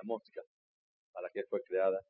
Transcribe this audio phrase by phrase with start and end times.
[0.00, 0.42] la mosca,
[1.12, 2.00] para qué fue creada.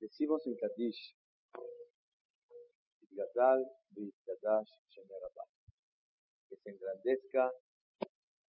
[0.00, 1.16] Decimos en Kadish,
[6.48, 7.52] que se engrandezca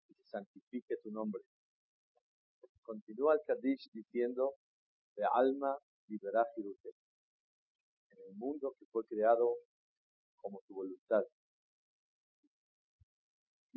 [0.09, 1.41] y se santifique tu nombre.
[2.83, 4.53] Continúa el Kadish diciendo,
[5.15, 5.75] de alma
[6.07, 6.89] libera Jirute,
[8.11, 9.57] en el mundo que fue creado
[10.37, 11.23] como tu voluntad.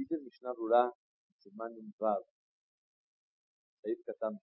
[0.03, 0.93] Dice Mishnah Rura,
[1.39, 2.25] Siman Vav,
[3.81, 4.37] Saif Katam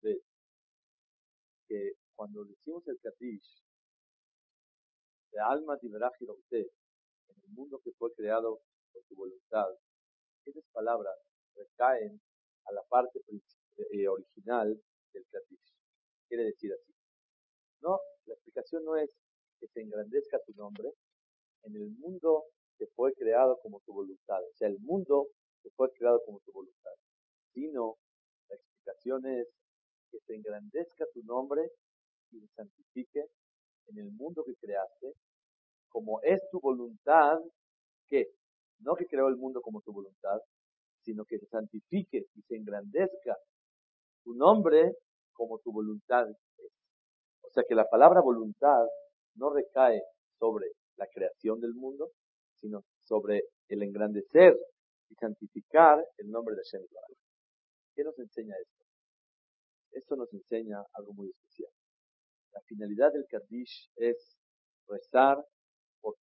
[1.67, 3.61] que cuando decimos el Kadish,
[5.33, 6.71] de alma libera Jirute,
[7.27, 8.61] en el mundo que fue creado
[8.93, 9.67] por tu voluntad,
[10.45, 11.17] esas palabras
[11.53, 12.21] recaen
[12.63, 15.73] a la parte eh, original del Kadish.
[16.29, 16.93] Quiere decir así.
[17.81, 19.11] No, la explicación no es
[19.59, 20.89] que se engrandezca tu nombre
[21.63, 22.45] en el mundo
[22.77, 24.41] que fue creado como tu voluntad.
[24.41, 25.27] O sea, el mundo
[25.61, 26.91] que fue creado como tu voluntad.
[27.53, 27.95] Sino,
[28.49, 29.47] la explicación es
[30.11, 31.69] que se engrandezca tu nombre
[32.31, 33.25] y se santifique
[33.87, 35.13] en el mundo que creaste,
[35.89, 37.39] como es tu voluntad,
[38.07, 38.27] que
[38.79, 40.39] no que creó el mundo como tu voluntad,
[41.01, 43.35] sino que se santifique y se engrandezca
[44.23, 44.93] tu nombre
[45.33, 46.71] como tu voluntad es.
[47.41, 48.85] O sea que la palabra voluntad
[49.35, 50.01] no recae
[50.37, 52.11] sobre la creación del mundo,
[52.55, 54.57] sino sobre el engrandecer
[55.09, 56.87] y santificar el nombre de Hashem.
[57.95, 58.85] ¿Qué nos enseña esto?
[59.91, 61.71] Esto nos enseña algo muy especial.
[62.53, 64.37] La finalidad del Kaddish es
[64.87, 65.43] rezar
[66.01, 66.15] por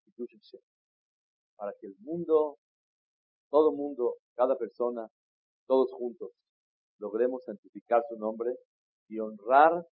[1.56, 2.58] para que el mundo,
[3.50, 5.08] todo mundo, cada persona,
[5.66, 6.30] todos juntos,
[6.98, 8.54] logremos santificar su nombre
[9.08, 9.86] y honrar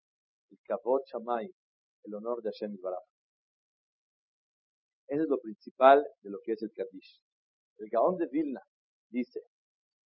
[0.51, 1.51] el Kavod Shamay,
[2.05, 3.03] el honor de Hashem Baraj.
[5.09, 7.21] Eso es lo principal de lo que es el Kaddish.
[7.79, 8.63] El Gaón de Vilna
[9.11, 9.41] dice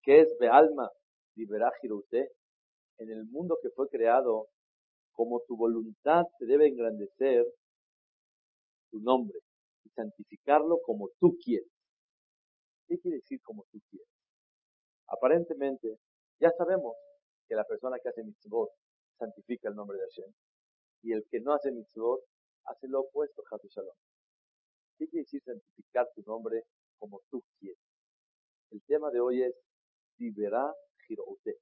[0.02, 0.90] que es Bealma
[1.34, 2.32] Liberajirute
[2.98, 4.48] en el mundo que fue creado,
[5.12, 7.46] como tu voluntad se debe engrandecer
[8.90, 9.38] tu nombre
[9.84, 11.68] y santificarlo como tú quieres.
[12.86, 14.08] ¿Qué quiere decir como tú quieres?
[15.08, 15.98] Aparentemente,
[16.40, 16.96] ya sabemos
[17.48, 18.70] que la persona que hace mitzvot
[19.18, 20.32] santifica el nombre de Hashem.
[21.02, 22.20] Y el que no hace mitzvot
[22.64, 23.94] hace lo opuesto, Hatu Shalom.
[24.98, 26.64] ¿Qué quiere decir santificar tu nombre
[26.98, 27.85] como tú quieres?
[28.70, 29.54] El tema de hoy es
[30.18, 30.74] Libera
[31.06, 31.56] Giroute,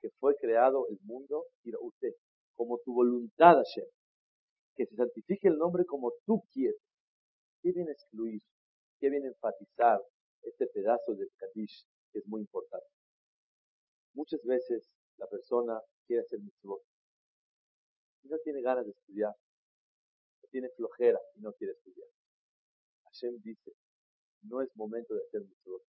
[0.00, 2.16] que fue creado el mundo Giroute,
[2.54, 3.86] como tu voluntad, Hashem.
[4.74, 6.80] Que se santifique el nombre como tú quieres.
[7.60, 8.40] ¿Qué viene excluir?
[8.98, 10.00] ¿Qué viene enfatizar
[10.42, 12.88] este pedazo del Kadish que es muy importante?
[14.14, 16.80] Muchas veces la persona quiere hacer mitzvot
[18.22, 19.34] y no tiene ganas de estudiar,
[20.50, 22.08] tiene flojera y no quiere estudiar.
[23.04, 23.72] Hashem dice,
[24.42, 25.82] no es momento de hacer mitzvot,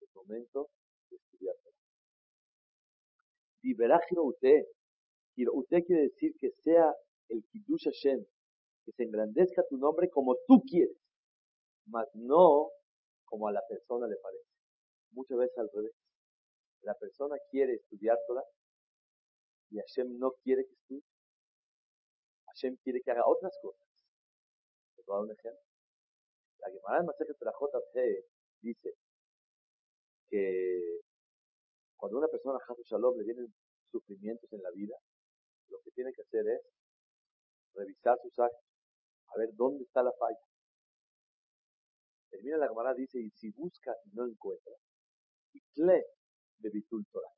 [0.00, 0.68] es momento
[1.10, 1.54] de estudiar.
[3.62, 4.64] Liberá usted.
[5.36, 6.94] Usted quiere decir que sea
[7.28, 8.24] el Kiddush Hashem,
[8.84, 10.96] que se engrandezca tu nombre como tú quieres,
[11.86, 12.70] mas no
[13.24, 14.48] como a la persona le parece.
[15.10, 15.92] Muchas veces al revés
[16.82, 18.44] la persona quiere estudiar Torah
[19.70, 21.02] y Hashem no quiere que estudie.
[22.46, 23.86] Hashem quiere que haga otras cosas.
[24.94, 25.60] ¿Te puedo dar un ejemplo?
[26.58, 27.78] La Gemara de Masejet J
[28.62, 28.94] dice
[30.28, 31.00] que
[31.96, 33.54] cuando una persona Hasu Shalom le vienen
[33.90, 34.96] sufrimientos en la vida,
[35.68, 36.60] lo que tiene que hacer es
[37.74, 38.64] revisar sus actos,
[39.28, 40.38] a ver dónde está la falla.
[42.30, 44.72] Termina la Gemara dice, y si busca y no encuentra,
[45.52, 46.04] y cle
[46.58, 47.32] de Bitul Torah.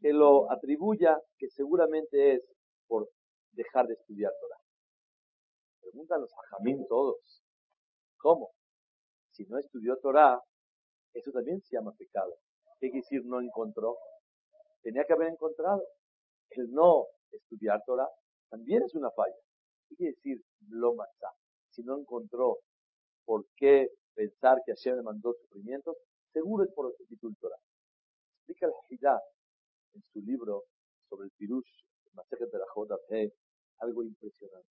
[0.00, 2.42] Que lo atribuya, que seguramente es
[2.86, 3.08] por
[3.52, 4.60] dejar de estudiar Torah.
[5.80, 7.42] Preguntan los hajamim todos.
[8.16, 8.50] ¿Cómo?
[9.30, 10.40] Si no estudió Torah,
[11.18, 12.34] eso también se llama pecado.
[12.80, 13.96] ¿Qué quiere decir no encontró?
[14.82, 15.82] Tenía que haber encontrado.
[16.50, 18.08] El no estudiar Torah
[18.48, 19.36] también es una falla.
[19.88, 21.32] ¿Qué quiere decir lo matzah?
[21.70, 22.58] Si no encontró
[23.24, 25.96] por qué pensar que Hashem le mandó sufrimientos,
[26.32, 27.58] seguro es por el Torah
[28.48, 29.20] explica el Hidá
[29.94, 30.64] en su libro
[31.08, 31.68] sobre el Pirush,
[32.06, 33.32] el de la
[33.80, 34.68] algo impresionante.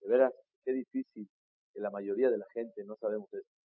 [0.00, 0.32] De veras,
[0.64, 1.28] qué difícil
[1.72, 3.59] que la mayoría de la gente no sabemos esto.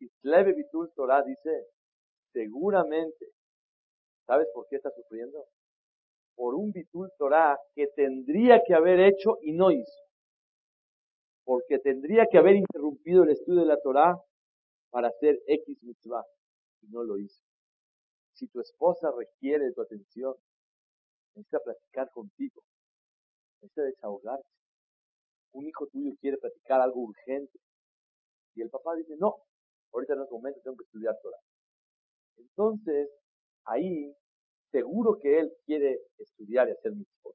[0.00, 1.66] Misleve Bitul Torah dice,
[2.32, 3.26] seguramente,
[4.26, 5.44] ¿sabes por qué está sufriendo?
[6.34, 10.02] Por un Bitul Torah que tendría que haber hecho y no hizo.
[11.44, 14.16] Porque tendría que haber interrumpido el estudio de la Torah
[14.90, 16.24] para hacer X mitzvah
[16.82, 17.42] y no lo hizo.
[18.34, 20.34] Si tu esposa requiere tu atención,
[21.34, 22.62] necesita platicar contigo,
[23.60, 24.48] necesita desahogarse.
[25.52, 27.58] Un hijo tuyo quiere platicar algo urgente
[28.54, 29.36] y el papá dice, no,
[29.92, 31.38] ahorita no es momento, tengo que estudiar Torah.
[32.36, 33.08] Entonces,
[33.64, 34.12] ahí
[34.70, 37.34] seguro que él quiere estudiar y hacer mitzvot.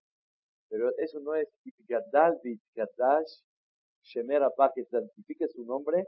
[0.69, 3.41] Pero eso no es Itgadal Vitgadash
[4.03, 4.41] Shemer
[4.75, 6.05] que santifique su nombre,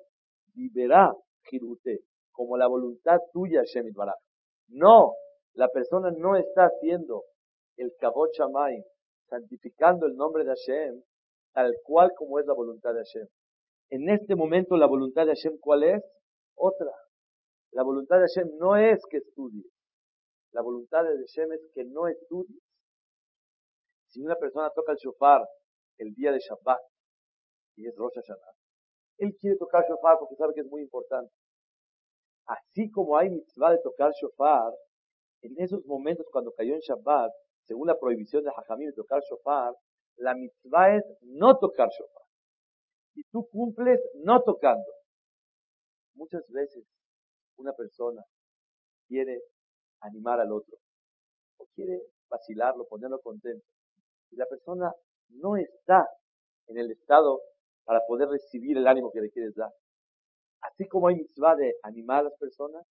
[0.54, 1.14] viverá
[1.44, 2.00] Jirute,
[2.32, 4.16] como la voluntad tuya, Shemit Baraj.
[4.68, 5.14] No,
[5.54, 7.24] la persona no está haciendo
[7.78, 8.84] el Kabot Shamayim,
[9.30, 11.02] santificando el nombre de Hashem,
[11.54, 13.28] tal cual como es la voluntad de Hashem.
[13.92, 16.04] En este momento la voluntad de Hashem, ¿cuál es?
[16.56, 16.92] Otra.
[17.72, 19.68] La voluntad de Hashem no es que estudies.
[20.52, 22.64] La voluntad de Hashem es que no estudies.
[24.08, 25.46] Si una persona toca el shofar
[25.98, 26.80] el día de Shabbat
[27.76, 28.54] y es Rosh Hashanah,
[29.18, 31.34] él quiere tocar shofar porque sabe que es muy importante.
[32.48, 34.72] Así como hay mitzvah de tocar shofar,
[35.42, 37.32] en esos momentos cuando cayó en Shabbat,
[37.66, 39.74] según la prohibición de Hajamim de tocar shofar,
[40.18, 42.24] la mitzvah es no tocar shofar.
[43.16, 44.95] Y tú cumples no tocando.
[46.16, 46.86] Muchas veces
[47.58, 48.24] una persona
[49.08, 49.42] quiere
[50.02, 50.78] animar al otro
[51.58, 53.66] o quiere vacilarlo, ponerlo contento.
[54.32, 54.92] Y la persona
[55.30, 56.06] no está
[56.68, 57.42] en el estado
[57.84, 59.72] para poder recibir el ánimo que le quieres dar.
[60.62, 62.86] Así como hay mitzvah de animar a las personas,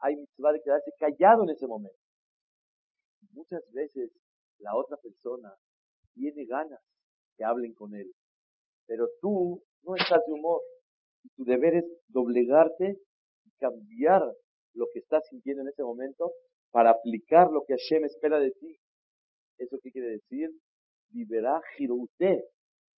[0.00, 1.98] hay mitzvah de quedarse callado en ese momento.
[3.32, 4.10] Muchas veces
[4.58, 5.54] la otra persona
[6.14, 6.80] tiene ganas
[7.36, 8.10] que hablen con él,
[8.86, 10.60] pero tú no estás de humor.
[11.40, 12.98] Tu deber es doblegarte
[13.46, 14.20] y cambiar
[14.74, 16.32] lo que estás sintiendo en ese momento
[16.70, 18.76] para aplicar lo que Hashem espera de ti.
[19.56, 20.50] ¿Eso qué quiere decir?
[21.12, 22.44] Liberá girute,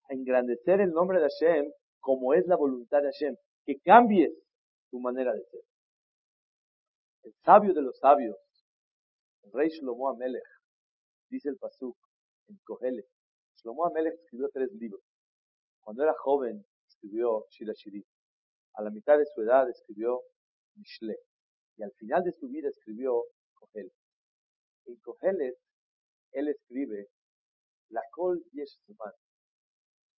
[0.09, 1.71] engrandecer el nombre de Hashem
[2.01, 4.33] como es la voluntad de Hashem, que cambies
[4.91, 5.61] tu manera de ser.
[7.25, 8.39] El sabio de los sabios,
[9.43, 10.49] el rey Shlomo Amelech,
[11.29, 11.99] dice el Pasuk
[12.49, 13.05] en Kohele.
[13.57, 15.03] Shlomo Amelech escribió tres libros.
[15.83, 17.75] Cuando era joven, escribió Shira
[18.81, 20.23] A la mitad de su edad escribió
[20.75, 21.19] Mishle.
[21.77, 23.93] Y al final de su vida escribió Kohelet.
[24.87, 25.55] En Kohelet,
[26.33, 27.09] él escribe,
[27.91, 28.79] la col yesh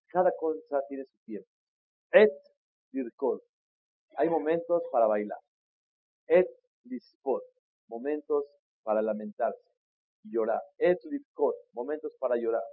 [0.10, 1.50] Cada cosa tiene su tiempo.
[2.12, 2.31] Et
[2.92, 3.42] lirkol.
[4.18, 5.40] Hay momentos para bailar.
[6.28, 6.48] Et
[6.84, 7.42] lispot.
[7.88, 8.46] Momentos
[8.84, 9.72] para lamentarse
[10.24, 10.62] y llorar.
[10.78, 11.56] Et lifkot.
[11.74, 12.63] Momentos para llorar.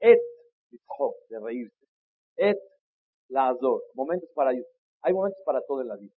[0.00, 0.22] Et
[0.70, 1.16] lifhok.
[1.28, 1.86] De reírse.
[2.36, 2.58] Et
[3.28, 4.52] la azor, momentos para
[5.02, 6.14] hay momentos para todo en la vida.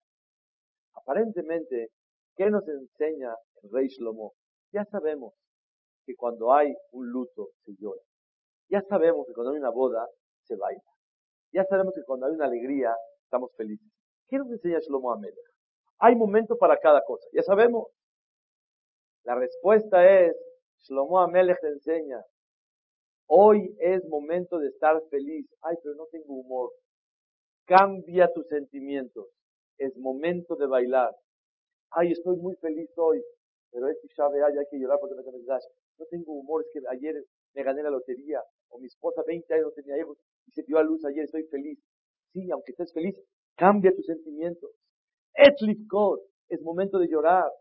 [0.93, 1.89] Aparentemente,
[2.35, 4.33] ¿qué nos enseña el rey Shlomo?
[4.71, 5.33] Ya sabemos
[6.05, 8.01] que cuando hay un luto se llora.
[8.69, 10.07] Ya sabemos que cuando hay una boda
[10.43, 10.81] se baila.
[11.51, 13.91] Ya sabemos que cuando hay una alegría estamos felices.
[14.27, 15.37] ¿Qué nos enseña Shlomo Amelech?
[15.99, 17.27] Hay momentos para cada cosa.
[17.33, 17.87] Ya sabemos.
[19.23, 20.35] La respuesta es,
[20.79, 22.23] Shlomo Amelech te enseña,
[23.27, 25.47] hoy es momento de estar feliz.
[25.61, 26.71] Ay, pero no tengo humor.
[27.65, 29.27] Cambia tus sentimientos.
[29.77, 31.15] Es momento de bailar.
[31.91, 33.21] Ay, estoy muy feliz hoy,
[33.71, 37.15] pero es que hay que llorar porque no No tengo humor, es que ayer
[37.53, 40.77] me gané la lotería, o mi esposa 20 años no tenía hijos y se dio
[40.77, 41.79] a luz ayer, estoy feliz.
[42.31, 43.15] Sí, aunque estés feliz,
[43.55, 44.71] cambia tus sentimientos.
[45.87, 47.51] God, es momento de llorar.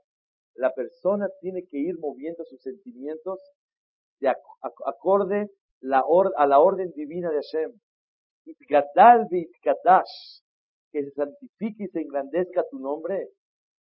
[0.55, 3.41] La persona tiene que ir moviendo sus sentimientos
[4.21, 5.51] de acorde
[5.83, 7.73] a la orden divina de Hashem
[10.93, 13.29] que se santifique y se engrandezca tu nombre,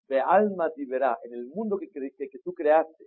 [0.08, 3.06] de alma verá en el mundo que, que, que tú creaste,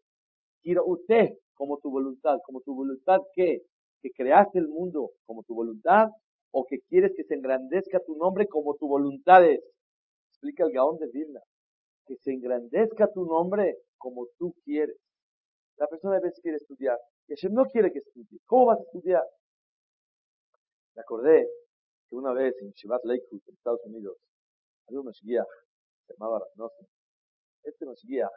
[0.61, 3.61] quiero usted como tu voluntad, como tu voluntad que,
[4.01, 6.09] que creaste el mundo como tu voluntad,
[6.53, 9.59] o que quieres que se engrandezca tu nombre como tu voluntad es.
[10.29, 11.41] Explica el Gaón de Vilna.
[12.05, 14.95] Que se engrandezca tu nombre como tú quieres.
[15.77, 18.39] La persona a veces quiere estudiar y Hashem no quiere que estudie.
[18.45, 19.23] ¿Cómo vas a estudiar?
[20.95, 21.49] Me acordé
[22.07, 24.17] que una vez en Shivat Lakewood, en Estados Unidos,
[24.87, 25.47] había un Mashgiach,
[26.05, 26.87] se llamaba Rasnosen.
[27.63, 28.31] Este Mashgiach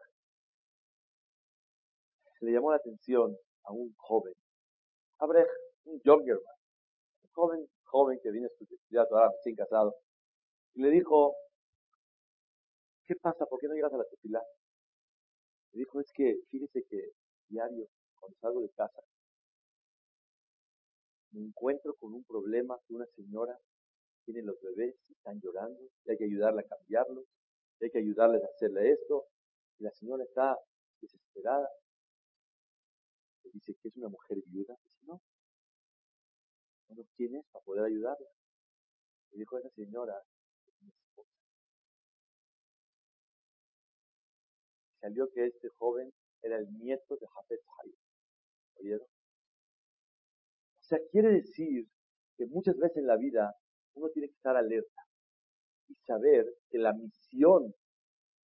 [2.40, 4.34] le llamó la atención a un joven,
[5.18, 5.46] Abrej,
[5.84, 9.96] un man, un joven, joven que vino a estudiar ahora recién casado,
[10.74, 11.34] y le dijo,
[13.06, 13.46] ¿qué pasa?
[13.46, 14.42] ¿Por qué no llegas a la tefilá?
[15.72, 17.12] Le dijo, es que fíjese que
[17.48, 17.86] diario,
[18.20, 19.00] cuando salgo de casa,
[21.36, 23.58] me encuentro con un problema que una señora
[24.24, 27.26] tiene los bebés y están llorando y hay que ayudarla a cambiarlos.
[27.80, 29.26] hay que ayudarles a hacerle esto.
[29.78, 30.58] Y la señora está
[31.00, 31.68] desesperada.
[33.44, 34.74] Le dice que es una mujer viuda.
[34.82, 35.20] Dice, no.
[36.88, 38.28] No tienes para poder ayudarla.
[39.32, 40.14] Le dijo esa señora,
[40.80, 41.30] mi esposa.
[45.00, 47.94] Salió que este joven era el nieto de Jafet Hayy.
[48.76, 49.15] ¿Oyeron?
[50.88, 51.84] Sea, quiere decir
[52.36, 53.52] que muchas veces en la vida
[53.94, 55.02] uno tiene que estar alerta
[55.88, 57.74] y saber que la misión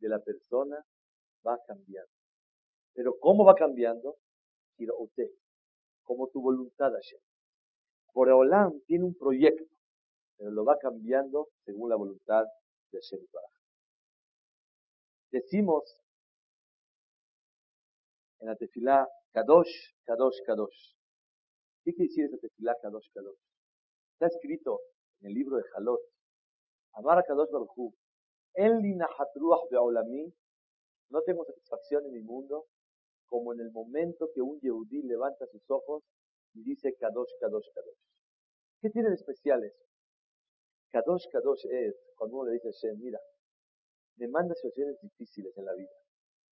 [0.00, 0.84] de la persona
[1.46, 2.10] va cambiando.
[2.94, 4.16] Pero ¿cómo va cambiando?
[4.98, 5.28] Usted,
[6.02, 7.20] como tu voluntad, Hashem.
[8.12, 9.64] Boreolam tiene un proyecto,
[10.36, 12.44] pero lo va cambiando según la voluntad
[12.90, 13.20] de Hashem.
[15.30, 15.84] Decimos
[18.40, 21.01] en la tefilá Kadosh, Kadosh, Kadosh.
[21.84, 23.38] ¿Qué quiere decir esa tefilá Kadosh, Kadosh?
[24.14, 24.80] Está escrito
[25.20, 26.00] en el libro de Jalot.
[26.92, 27.92] Amar a Kadosh Baruj
[28.54, 30.32] En be'olami.
[31.10, 32.66] No tengo satisfacción en mi mundo
[33.26, 36.04] como en el momento que un Yehudí levanta sus ojos
[36.54, 37.98] y dice Kadosh, Kadosh, Kadosh.
[38.80, 39.84] ¿Qué tiene de especial eso?
[40.92, 43.18] Kadosh, Kadosh es cuando uno le dice a Hashem, mira,
[44.16, 45.90] me manda situaciones difíciles en la vida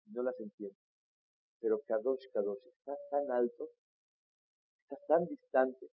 [0.06, 0.78] y no las entiendo.
[1.60, 3.68] Pero Kadosh, Kadosh, está tan alto,
[5.06, 5.88] tan distante,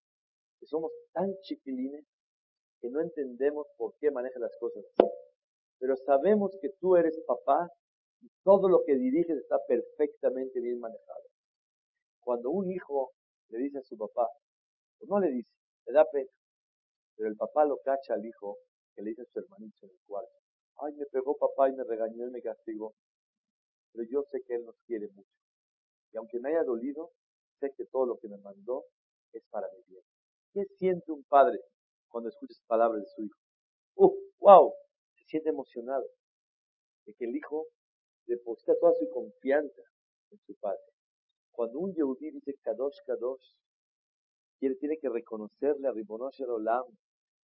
[0.60, 2.06] que somos tan chiquilines
[2.80, 5.10] que no entendemos por qué maneja las cosas así.
[5.80, 7.70] Pero sabemos que tú eres papá
[8.22, 11.24] y todo lo que diriges está perfectamente bien manejado.
[12.22, 13.12] Cuando un hijo
[13.50, 14.28] le dice a su papá,
[14.98, 15.50] pues no le dice,
[15.86, 16.32] le da pena,
[17.16, 18.58] pero el papá lo cacha al hijo
[18.96, 20.32] que le dice a su hermanito en el cuarto,
[20.78, 22.94] ay, me pegó papá y me regañó y me castigó,
[23.92, 25.30] pero yo sé que él nos quiere mucho.
[26.12, 27.12] Y aunque me haya dolido,
[27.60, 28.86] sé que todo lo que me mandó
[29.34, 30.04] es para mi bien.
[30.54, 31.60] ¿Qué siente un padre
[32.10, 33.40] cuando escucha las palabras de su hijo?
[33.96, 34.14] ¡Uh!
[34.40, 34.74] ¡Wow!
[35.18, 36.06] Se siente emocionado
[37.06, 37.68] de que el hijo
[38.26, 39.82] deposita toda su confianza
[40.32, 40.82] en su padre.
[41.52, 43.54] Cuando un Yehudi dice Kadosh, Kadosh,
[44.60, 46.86] quiere, tiene que reconocerle a Ribonosh Olam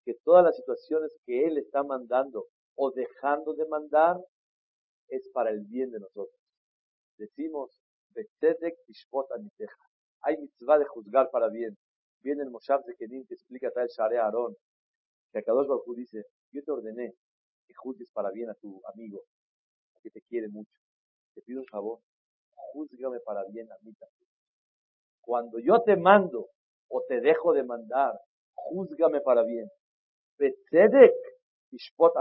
[0.04, 4.16] que todas las situaciones que él está mandando o dejando de mandar
[5.08, 6.40] es para el bien de nosotros.
[7.18, 7.70] Decimos,
[10.22, 11.76] hay mitzvah de juzgar para bien.
[12.22, 14.56] Viene el Moshav de Kenim que explica tal Share Aarón,
[15.32, 17.14] que a Kadosh Baruj dice, yo te ordené
[17.66, 19.22] que juzgues para bien a tu amigo,
[20.02, 20.78] que te quiere mucho.
[21.34, 22.00] Te pido un favor,
[22.54, 24.28] juzgame para bien a mí también.
[25.20, 26.48] Cuando yo te mando
[26.88, 28.18] o te dejo de mandar,
[28.54, 29.70] juzgame para bien.
[31.70, 32.12] Ishpot.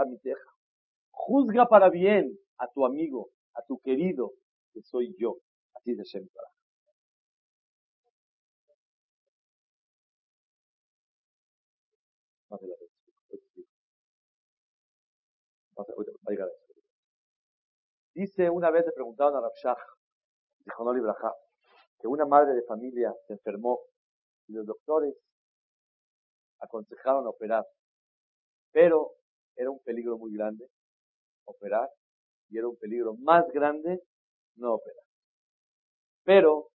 [1.10, 4.32] Juzga para bien a tu amigo, a tu querido,
[4.72, 5.38] que soy yo.
[5.74, 6.28] Así de Shem
[18.14, 19.76] Dice una vez le preguntaron a Rabshah,
[20.64, 21.32] dijo Libraja,
[21.98, 23.80] que una madre de familia se enfermó
[24.48, 25.14] y los doctores
[26.58, 27.64] aconsejaron operar,
[28.72, 29.12] pero
[29.56, 30.66] era un peligro muy grande
[31.44, 31.88] operar
[32.48, 34.02] y era un peligro más grande
[34.56, 35.04] no operar.
[36.24, 36.68] Pero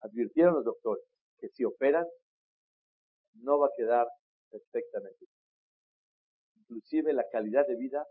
[0.00, 1.04] advirtieron los doctores
[1.38, 2.06] que si operan
[3.34, 4.06] no va a quedar
[4.50, 5.26] perfectamente.
[6.68, 8.04] Inclusive la calidad de vida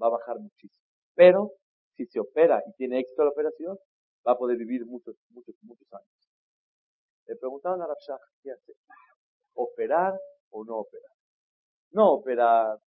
[0.00, 0.86] va a bajar muchísimo.
[1.14, 1.52] Pero
[1.96, 3.78] si se opera y tiene éxito la operación,
[4.26, 6.30] va a poder vivir muchos, muchos, muchos años.
[7.26, 8.72] Le preguntaban a Rabshah, ¿qué hace?
[9.54, 10.14] ¿Operar
[10.50, 11.10] o no operar?
[11.90, 12.78] No operar,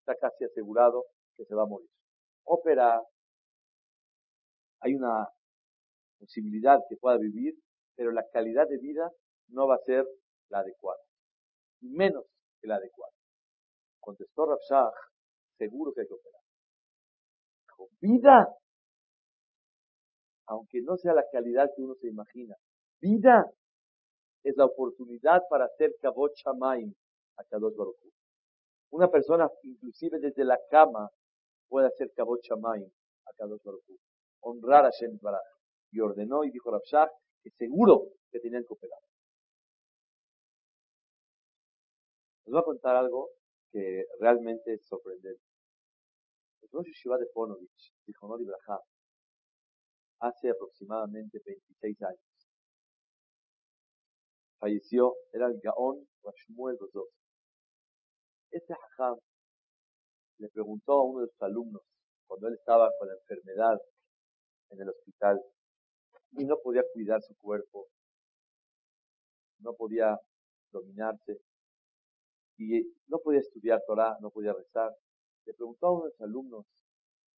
[0.00, 1.04] está casi asegurado
[1.36, 1.88] que se va a morir.
[2.44, 3.00] Operar,
[4.80, 5.28] hay una
[6.18, 7.54] posibilidad que pueda vivir,
[7.96, 9.10] pero la calidad de vida
[9.48, 10.04] no va a ser
[10.50, 11.00] la adecuada,
[11.80, 12.24] menos
[12.60, 13.12] que la adecuada.
[14.08, 14.90] Contestó Rabshah,
[15.58, 16.40] seguro que hay que operar.
[18.00, 18.48] vida,
[20.46, 22.56] aunque no sea la calidad que uno se imagina,
[23.02, 23.44] vida
[24.44, 26.90] es la oportunidad para hacer kabot shamayim
[27.36, 27.98] a Kadosh Baruch
[28.92, 31.10] Una persona, inclusive desde la cama,
[31.68, 32.90] puede hacer kabot shamayim
[33.26, 33.84] a Kadosh Baruch
[34.40, 35.44] honrar a Shem Baraj.
[35.90, 37.10] Y ordenó y dijo Rabshah
[37.42, 39.00] que seguro que tenían que operar.
[42.46, 43.28] Les voy a contar algo
[43.72, 45.42] que realmente es sorprendente.
[46.62, 48.80] El Rosh Yeshiva de Ponovich, dijo Nori Brahá,
[50.20, 52.20] hace aproximadamente 26 años.
[54.58, 57.06] Falleció, era el Gaón Rashmuel Rozov.
[58.50, 59.18] Este hajam
[60.38, 61.82] le preguntó a uno de sus alumnos,
[62.26, 63.78] cuando él estaba con la enfermedad
[64.70, 65.40] en el hospital
[66.32, 67.86] y no podía cuidar su cuerpo,
[69.60, 70.16] no podía
[70.70, 71.40] dominarse
[72.58, 74.92] y no podía estudiar Torah, no podía rezar.
[75.46, 76.66] le preguntó a unos alumnos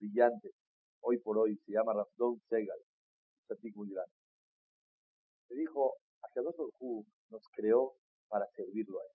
[0.00, 0.52] brillantes,
[1.00, 2.80] hoy por hoy, se llama Rafdon Segal,
[3.48, 4.12] un muy grande.
[5.50, 7.94] Le dijo, Akadosh Baruj nos creó
[8.28, 9.10] para servirlo a él.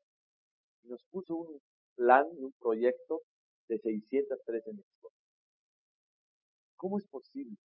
[0.83, 1.59] Y nos puso un
[1.95, 3.21] plan y un proyecto
[3.67, 5.11] de 613 mitzvot.
[6.75, 7.57] ¿Cómo es posible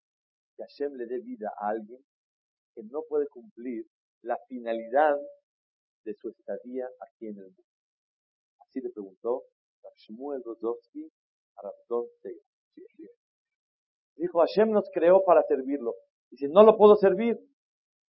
[0.56, 2.02] que Hashem le dé vida a alguien
[2.75, 3.85] que no puede cumplir
[4.23, 5.16] la finalidad
[6.04, 7.69] de su estadía aquí en el mundo?
[8.70, 9.42] Así le preguntó
[9.96, 11.10] Shmuel Rodowski
[11.56, 12.06] a Rabdon
[14.16, 15.94] Dijo, Hashem nos creó para servirlo.
[16.30, 17.36] Y si no lo puedo servir,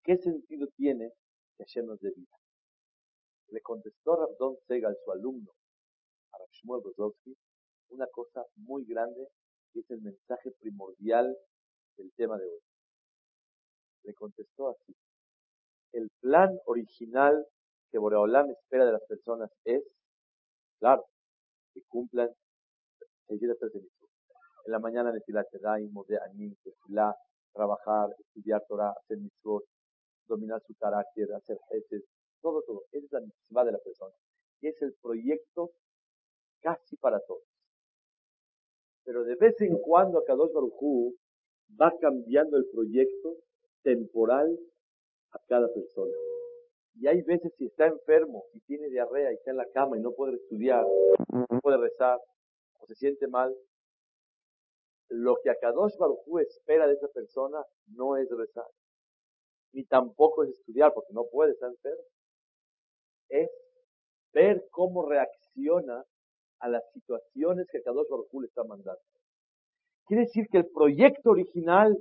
[0.04, 1.12] ¿qué sentido tiene
[1.56, 2.36] que Hashem nos dé vida?
[3.48, 5.50] Le contestó Rabdon Segal, su alumno,
[6.32, 7.34] a Shmuel Rodowski,
[7.88, 9.28] una cosa muy grande
[9.72, 11.34] que es el mensaje primordial
[11.96, 12.60] del tema de hoy.
[14.02, 14.94] Le contestó así.
[15.92, 17.46] El plan original
[17.90, 19.82] que Boreolam espera de las personas es,
[20.80, 21.04] claro,
[21.72, 22.30] que cumplan
[23.28, 27.14] En la mañana Netilat Tedaim, de Anim, Tefilá,
[27.52, 29.64] trabajar, estudiar Torah, hacer mitzvot,
[30.26, 32.02] dominar su carácter, hacer jefes,
[32.40, 32.82] todo, todo.
[32.90, 34.14] Es la mitzvah de la persona.
[34.60, 35.70] Y es el proyecto
[36.60, 37.44] casi para todos.
[39.04, 41.14] Pero de vez en cuando a Kadosh Baruj
[41.80, 43.36] va cambiando el proyecto
[43.82, 44.58] temporal
[45.32, 46.12] a cada persona.
[46.94, 50.00] Y hay veces si está enfermo y tiene diarrea y está en la cama y
[50.00, 50.84] no puede estudiar,
[51.30, 52.18] no puede rezar
[52.78, 53.54] o se siente mal,
[55.08, 58.66] lo que Akadosh Baruj espera de esa persona no es rezar,
[59.72, 62.04] ni tampoco es estudiar porque no puede estar enfermo.
[63.28, 63.50] Es
[64.32, 66.04] ver cómo reacciona
[66.60, 69.00] a las situaciones que Akadosh Baruj le está mandando.
[70.06, 71.96] Quiere decir que el proyecto original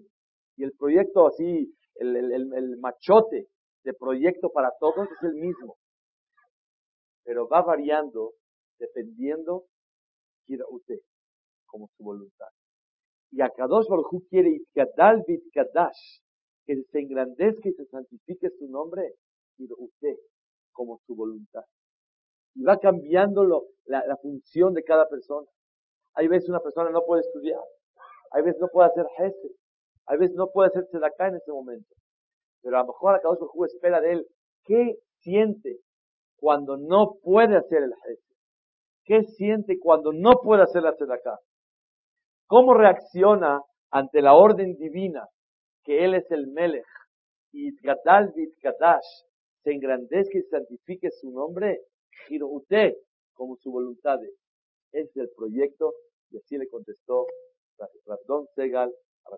[0.58, 3.48] y el proyecto así, el, el machote
[3.83, 5.77] de proyecto para todos es el mismo.
[7.24, 8.33] Pero va variando
[8.79, 9.65] dependiendo
[10.45, 11.00] quiera usted
[11.65, 12.48] como su voluntad.
[13.31, 16.20] Y a Kadosh Baruj quiere Itkadal Kadash,
[16.65, 19.13] que se engrandezca y se santifique su nombre,
[19.57, 20.15] y usted
[20.72, 21.63] como su voluntad.
[22.55, 23.44] Y va cambiando
[23.85, 25.48] la, la, función de cada persona.
[26.15, 27.61] Hay veces una persona no puede estudiar,
[28.31, 29.50] hay veces no puede hacer jefe,
[30.07, 31.94] hay veces no puede hacer acá en ese momento.
[32.61, 34.27] Pero a lo mejor a Kadosh Baruj espera de él,
[34.65, 35.79] ¿qué siente
[36.37, 38.29] cuando no puede hacer el jefe?
[39.05, 41.39] ¿Qué siente cuando no puede hacer la acá?
[42.48, 45.25] ¿Cómo reacciona ante la orden divina
[45.83, 46.85] que Él es el Melech
[47.51, 49.05] y Gadal Kadash
[49.63, 51.79] se engrandezca y santifique su nombre?
[52.27, 52.93] Giro usted
[53.33, 54.19] como su voluntad.
[54.91, 55.93] Es el proyecto
[56.31, 57.25] y así le contestó
[58.05, 58.91] Rabdon Segal
[59.25, 59.29] a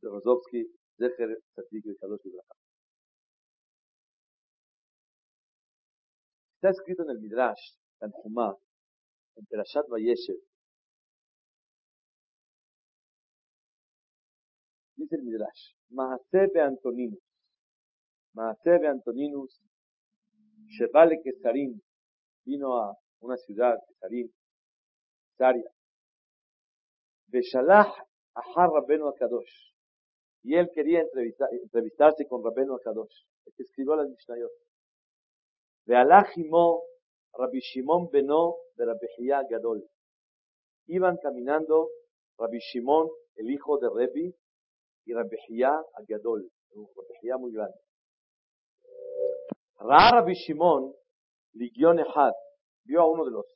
[0.00, 0.66] de Rozovsky,
[0.98, 2.20] Zecher Tzadik y Kadosh
[6.56, 8.56] Está escrito en el Midrash, en Jumá,
[9.36, 10.36] en Perashat Vayeshev.
[14.96, 17.22] Dice el Midrash, Mahasebe Antoninus,
[18.32, 19.60] Mahasebe Antoninus,
[20.68, 21.78] Shevale Kesarim,
[22.46, 24.30] vino a una ciudad, Kesarim,
[25.36, 25.70] Saria,
[27.26, 27.92] Beshalach
[28.34, 29.73] Ahar Rabenu Akadosh,
[30.44, 34.50] y él quería entrevistarse con Rabenu Akadosh, el que escribió la Mishnayot.
[35.86, 36.82] Vealajimo
[37.32, 39.06] Rabbi Shimon Beno de Rabbi
[39.48, 39.82] Gadol.
[40.86, 41.88] Iban caminando
[42.38, 44.34] Rabbi Shimon, el hijo de Rebi,
[45.06, 45.36] y Rabbi
[46.08, 47.78] Gadol, un Rabbi muy grande.
[49.78, 50.94] Ra Rabbi Shimon,
[51.54, 52.34] Ligion Ehad,
[52.84, 53.46] vio a uno de los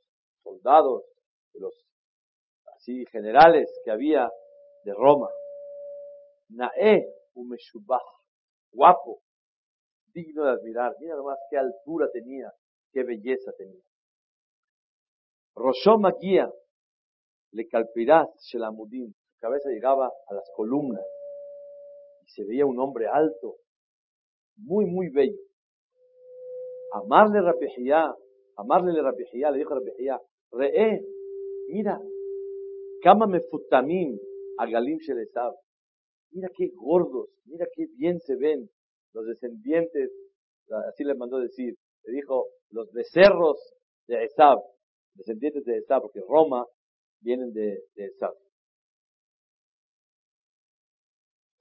[0.43, 1.05] soldados,
[1.53, 1.75] de los
[2.77, 4.31] así generales que había
[4.85, 5.29] de Roma.
[6.51, 8.03] Nae Umeshubah,
[8.73, 9.21] guapo,
[10.13, 10.95] digno de admirar.
[11.01, 12.51] Mira nomás qué altura tenía,
[12.93, 13.83] qué belleza tenía.
[15.55, 16.51] Roshom Magia,
[17.53, 21.05] le calpirás Shelamudim, su cabeza llegaba a las columnas
[22.23, 23.57] y se veía un hombre alto,
[24.57, 25.39] muy, muy bello.
[26.93, 28.15] Amarle Rapihiyá,
[28.57, 30.19] amarle Rapihiyá, le dijo Rapihiyá,
[30.53, 31.01] Re'e,
[31.69, 32.01] mira,
[33.03, 34.19] cámame futamim
[34.59, 35.55] a Galim Shelesab.
[36.31, 38.69] Mira qué gordos, mira qué bien se ven
[39.13, 40.11] los descendientes,
[40.89, 43.59] así le mandó decir, le dijo, los becerros
[44.07, 44.59] de Esab,
[45.15, 46.67] descendientes de Esab, porque Roma
[47.21, 48.35] vienen de, de Esab.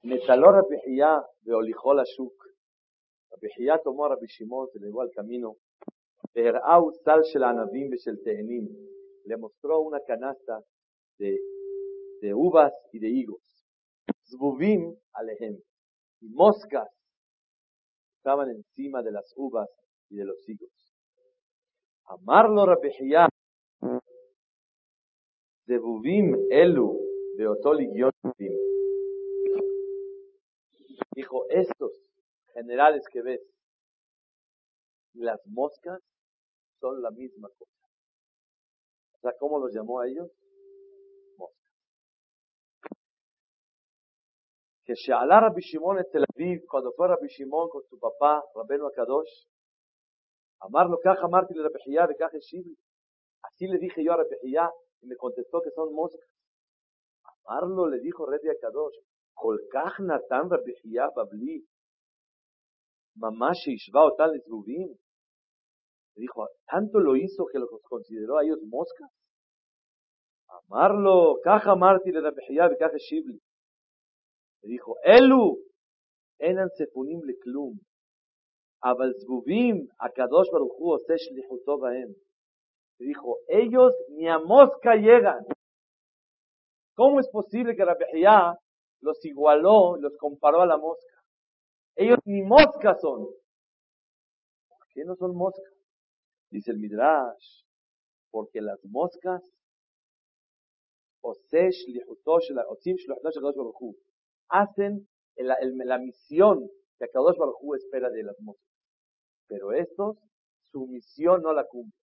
[0.04, 2.34] Metaló Rabihiyá de Olijol Ashuk.
[3.30, 5.58] Rabihiyá tomó a Rabbi se le llevó al camino.
[9.26, 10.62] Le mostró una canasta
[11.18, 11.38] de,
[12.22, 13.57] de uvas y de higos.
[14.30, 15.58] Zvuvim alehem.
[16.22, 16.90] Y moscas
[18.18, 19.70] estaban encima de las uvas
[20.10, 20.72] y de los higos.
[22.06, 23.30] Amarlo Rabihiyah,
[25.66, 26.98] Zebuvim elu
[27.38, 27.88] de Otoli
[31.14, 31.92] Dijo, estos
[32.54, 33.42] generales que ves,
[35.14, 36.02] las moscas
[36.80, 37.72] son la misma cosa.
[39.14, 40.32] O sea, ¿cómo los llamó a ellos?
[44.88, 48.88] Que She'alá Rabbi Shimon en Tel Aviv, cuando fue Rabbi Shimon con su papá, Rabbeinu
[48.88, 49.46] Akadosh,
[50.62, 52.74] amarlo, caja Marti le Rabbi de caja Shibli.
[53.44, 54.38] Así le dije yo a Rabbi
[55.02, 56.26] y me contestó que son moscas.
[57.44, 58.96] Amarlo le dijo Rabbi Akadosh,
[59.34, 60.72] Kolkach Natan Rabbi
[61.14, 61.68] Babli,
[63.16, 64.96] mamá Sheishva Otal Zubim.
[66.16, 69.12] Dijo, tanto lo hizo que los consideró a ellos moscas.
[70.48, 73.42] Amarlo, caja Marti le Rabbi de caja Shibli.
[74.68, 75.64] Dijo, Elu,
[76.40, 77.80] enan sefunim leklum,
[78.84, 82.12] abal zbubim, akadosh baruchu oseh shlichuto baem.
[83.00, 85.46] Dijo, ellos ni a mosca llegan.
[86.96, 88.58] ¿Cómo es posible que Rabbejiá
[89.02, 91.16] los igualó, los comparó a la mosca?
[91.96, 93.28] Ellos ni mosca son.
[94.68, 95.74] ¿Por qué no son moscas?
[96.50, 97.64] Dice el Midrash,
[98.32, 99.42] porque las moscas,
[101.22, 103.96] Osesh, Lihutosh, Osim, Shluhtosh, Baruchu,
[104.50, 108.66] hacen la, misión que Akadosh Baruj espera de las moscas.
[109.48, 110.18] Pero estos,
[110.72, 111.94] su misión no la cumplen.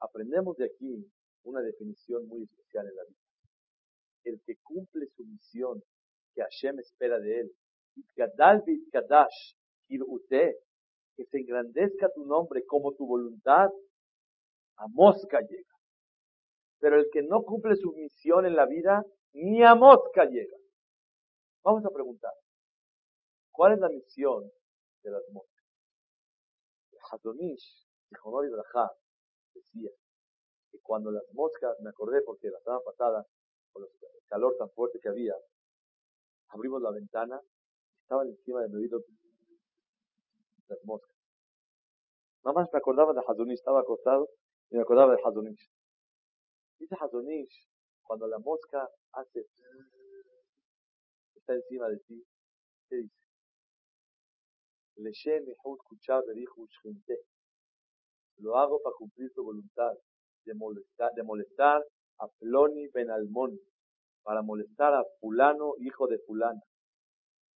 [0.00, 1.06] Aprendemos de aquí
[1.44, 3.18] una definición muy especial en la vida.
[4.24, 5.82] El que cumple su misión
[6.34, 7.52] que Hashem espera de él,
[11.16, 13.68] que se engrandezca tu nombre como tu voluntad,
[14.76, 15.76] a mosca llega.
[16.78, 20.56] Pero el que no cumple su misión en la vida, ni a mosca llega.
[21.64, 22.32] Vamos a preguntar,
[23.52, 24.50] ¿cuál es la misión
[25.04, 25.64] de las moscas?
[27.10, 27.86] Hazonish,
[28.24, 28.90] Honor Ibrahá,
[29.54, 29.90] decía
[30.70, 33.26] que cuando las moscas, me acordé porque la semana pasada,
[33.72, 33.90] con el
[34.26, 35.34] calor tan fuerte que había,
[36.48, 37.40] abrimos la ventana,
[38.02, 39.00] estaban encima de mi oído
[40.66, 41.16] las moscas.
[42.44, 44.28] Nada más me acordaba de Hazonish, estaba acostado
[44.70, 45.70] y me acordaba de Hazonish.
[46.78, 47.68] Dice Hazonish,
[48.02, 49.46] cuando la mosca hace,
[51.42, 52.24] está encima de ti,
[52.88, 53.26] ¿qué dice?
[58.38, 59.92] Lo hago para cumplir tu voluntad,
[60.44, 61.84] de molestar, de molestar
[62.18, 63.58] a Ploni Ben Almón,
[64.22, 66.60] para molestar a fulano, hijo de fulana,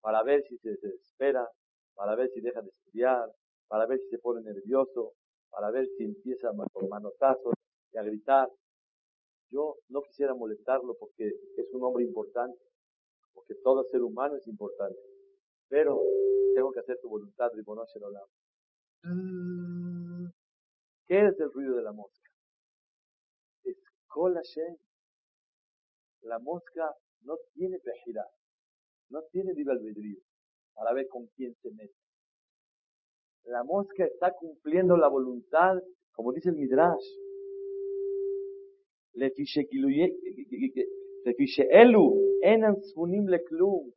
[0.01, 1.45] para ver si se desespera,
[1.93, 3.29] para ver si deja de estudiar,
[3.67, 5.13] para ver si se pone nervioso,
[5.49, 7.53] para ver si empieza con manotazos
[7.91, 8.49] y a gritar.
[9.51, 12.57] Yo no quisiera molestarlo porque es un hombre importante,
[13.33, 14.99] porque todo ser humano es importante.
[15.67, 15.99] Pero
[16.55, 18.27] tengo que hacer tu voluntad, Ribono Shelolam.
[21.05, 22.29] ¿Qué es el ruido de la mosca?
[23.63, 24.39] Es Kol
[26.21, 28.25] La mosca no tiene pejirá,
[29.09, 30.19] no tiene libre albedrío
[30.73, 31.93] para ver con quién se mete.
[33.45, 35.77] La mosca está cumpliendo la voluntad,
[36.13, 37.05] como dice el Midrash.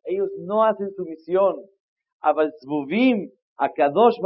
[0.05, 1.65] Ellos no hacen su misión.
[3.59, 4.21] Akadosh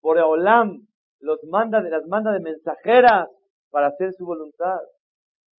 [0.00, 0.86] Por Olam
[1.20, 3.28] los manda, las manda de mensajeras
[3.70, 4.78] para hacer su voluntad.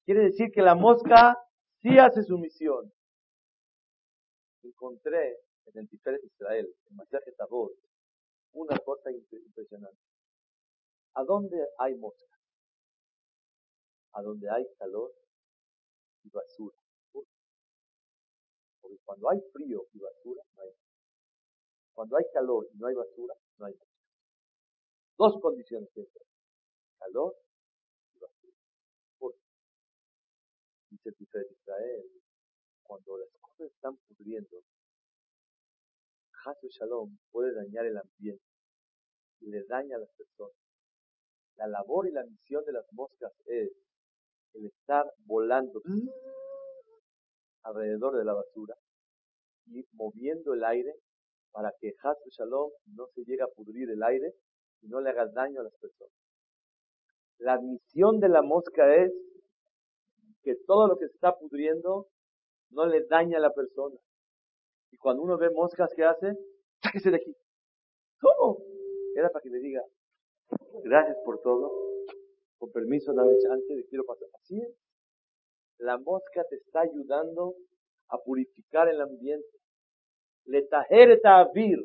[0.06, 1.38] Quiere decir que la mosca
[1.82, 2.92] sí hace su misión.
[4.64, 7.72] Encontré en el Tiferet Israel, en Masaje Tabor,
[8.54, 10.00] una cosa impresionante.
[11.16, 12.37] ¿A dónde hay mosca?
[14.18, 15.14] A donde hay calor
[16.24, 16.76] y basura.
[18.82, 20.72] Porque cuando hay frío y basura, no hay
[21.94, 23.76] Cuando hay calor y no hay basura, no hay.
[25.20, 26.24] Dos condiciones siempre.
[26.98, 27.36] Calor
[28.16, 29.38] y basura.
[30.90, 32.12] Dice el de Israel,
[32.82, 34.64] cuando las cosas están pudriendo,
[36.44, 38.44] Hasu Shalom puede dañar el ambiente
[39.42, 40.58] y le daña a las personas.
[41.58, 43.87] La labor y la misión de las moscas es
[44.54, 45.82] el estar volando
[47.64, 48.76] alrededor de la basura
[49.68, 50.94] y moviendo el aire
[51.52, 54.34] para que Hasu Shalom no se llegue a pudrir el aire
[54.82, 56.14] y no le haga daño a las personas.
[57.40, 59.12] La misión de la mosca es
[60.44, 62.08] que todo lo que se está pudriendo
[62.70, 63.98] no le daña a la persona.
[64.92, 66.34] Y cuando uno ve moscas, ¿qué hace?
[66.82, 67.36] Sáquese de aquí.
[68.22, 68.60] ¿Cómo?
[69.16, 69.82] Era para que le diga,
[70.84, 71.72] gracias por todo,
[72.58, 74.28] con permiso, dame chance, de quiero pasar.
[74.34, 74.76] Así es.
[75.80, 77.56] La mosca te está ayudando
[78.10, 79.48] a purificar el ambiente.
[80.46, 80.68] Le
[81.40, 81.80] avir.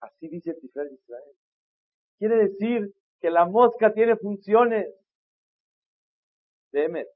[0.00, 1.36] Así dice Tiferet Israel.
[2.18, 4.94] Quiere decir que la mosca tiene funciones.
[6.72, 7.08] Demet,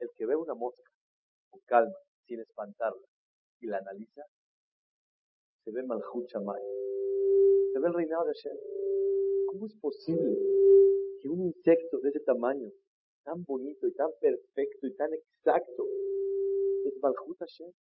[0.00, 0.82] el que ve una mosca
[1.50, 1.94] con calma,
[2.26, 3.06] sin espantarla,
[3.60, 4.24] y la analiza,
[5.64, 5.82] se ve
[6.26, 6.62] Shamay.
[7.72, 8.56] Se ve el reinado de Hashem.
[9.46, 10.61] ¿Cómo es posible
[11.22, 12.68] que un insecto de ese tamaño,
[13.22, 15.86] tan bonito y tan perfecto y tan exacto,
[16.84, 17.72] es Malhut Hashem?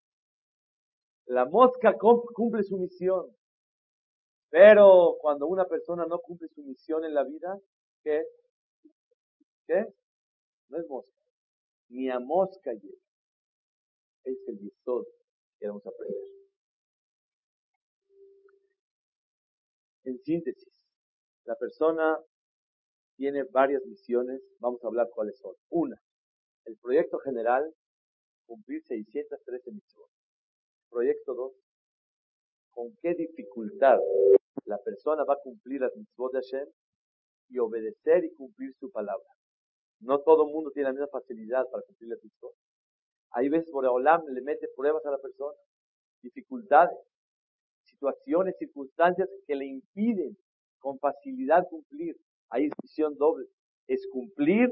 [1.27, 3.35] La mosca cumple su misión.
[4.51, 7.59] Pero cuando una persona no cumple su misión en la vida,
[8.03, 8.25] ¿qué?
[9.67, 9.87] ¿Qué?
[10.69, 11.13] No es mosca.
[11.89, 12.99] Ni a mosca llega.
[14.25, 15.07] Es el yesod
[15.59, 16.25] que vamos a aprender.
[20.05, 20.89] En síntesis,
[21.45, 22.19] la persona
[23.21, 24.41] tiene varias misiones.
[24.61, 25.55] Vamos a hablar cuáles son.
[25.69, 26.01] Una,
[26.65, 27.71] el proyecto general,
[28.47, 30.17] cumplir 613 misiones.
[30.89, 31.53] Proyecto 2,
[32.71, 33.99] con qué dificultad
[34.65, 36.69] la persona va a cumplir las mitzvot de Hashem
[37.51, 39.29] y obedecer y cumplir su palabra.
[40.01, 42.55] No todo el mundo tiene la misma facilidad para cumplir las mitzvot.
[43.33, 45.59] Hay veces por Olam le mete pruebas a la persona,
[46.23, 46.97] dificultades,
[47.85, 50.39] situaciones, circunstancias que le impiden
[50.79, 52.17] con facilidad cumplir.
[52.51, 53.47] Hay decisión doble.
[53.87, 54.71] Es cumplir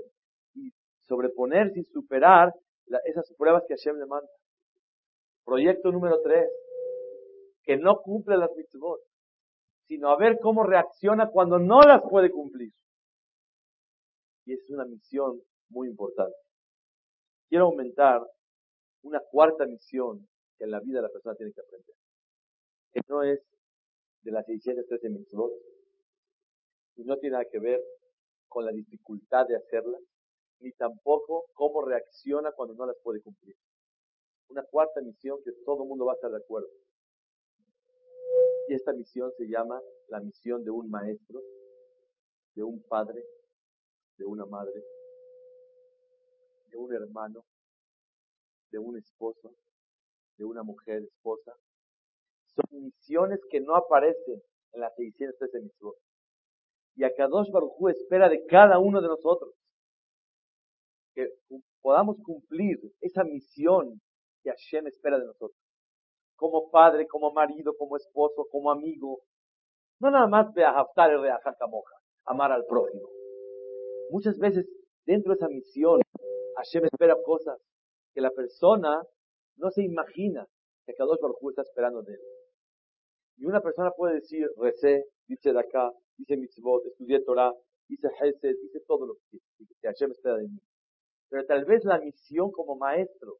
[0.54, 0.70] y
[1.02, 2.52] sobreponerse y superar
[3.04, 4.28] esas pruebas que Hashem le manda.
[5.44, 6.48] Proyecto número tres,
[7.62, 9.00] que no cumple las mitzvot,
[9.86, 12.72] sino a ver cómo reacciona cuando no las puede cumplir.
[14.44, 16.36] Y es una misión muy importante.
[17.48, 18.22] Quiero aumentar
[19.02, 20.26] una cuarta misión
[20.58, 21.94] que en la vida la persona tiene que aprender.
[22.92, 23.40] Que no es
[24.22, 25.52] de las 613 mitzvot,
[26.98, 27.82] y no tiene nada que ver
[28.48, 30.02] con la dificultad de hacerlas,
[30.61, 33.56] ni tampoco cómo reacciona cuando no las puede cumplir
[34.48, 36.68] una cuarta misión que todo el mundo va a estar de acuerdo.
[38.68, 41.40] Y esta misión se llama la misión de un maestro,
[42.54, 43.24] de un padre,
[44.16, 44.82] de una madre,
[46.70, 47.44] de un hermano,
[48.70, 49.54] de un esposo,
[50.37, 51.54] de una mujer esposa.
[52.54, 56.08] Son misiones que no aparecen en las 613 misiones.
[56.96, 59.55] Y a Kadosh Baruj espera de cada uno de nosotros
[61.14, 61.29] que
[61.81, 64.01] podamos cumplir esa misión
[64.42, 65.59] que Hashem espera de nosotros.
[66.37, 69.20] Como padre, como marido, como esposo, como amigo.
[70.01, 73.09] No nada más de ajaptar el moja, amar al prójimo.
[74.11, 74.66] Muchas veces
[75.05, 76.01] dentro de esa misión
[76.57, 77.59] Hashem espera cosas
[78.14, 79.03] que la persona
[79.57, 80.46] no se imagina
[80.87, 82.20] que Kadosh Baruj está esperando de él.
[83.38, 87.53] Y una persona puede decir, recé, dice de acá, dice mitzvot, estudié Torah,
[87.88, 89.38] dice Hesed, dice todo lo que,
[89.81, 90.59] que Hashem espera de mí.
[91.31, 93.37] Pero tal vez la misión como maestro,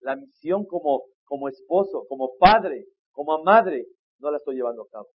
[0.00, 3.86] la misión como, como esposo, como padre, como madre,
[4.20, 5.08] no la estoy llevando a cabo.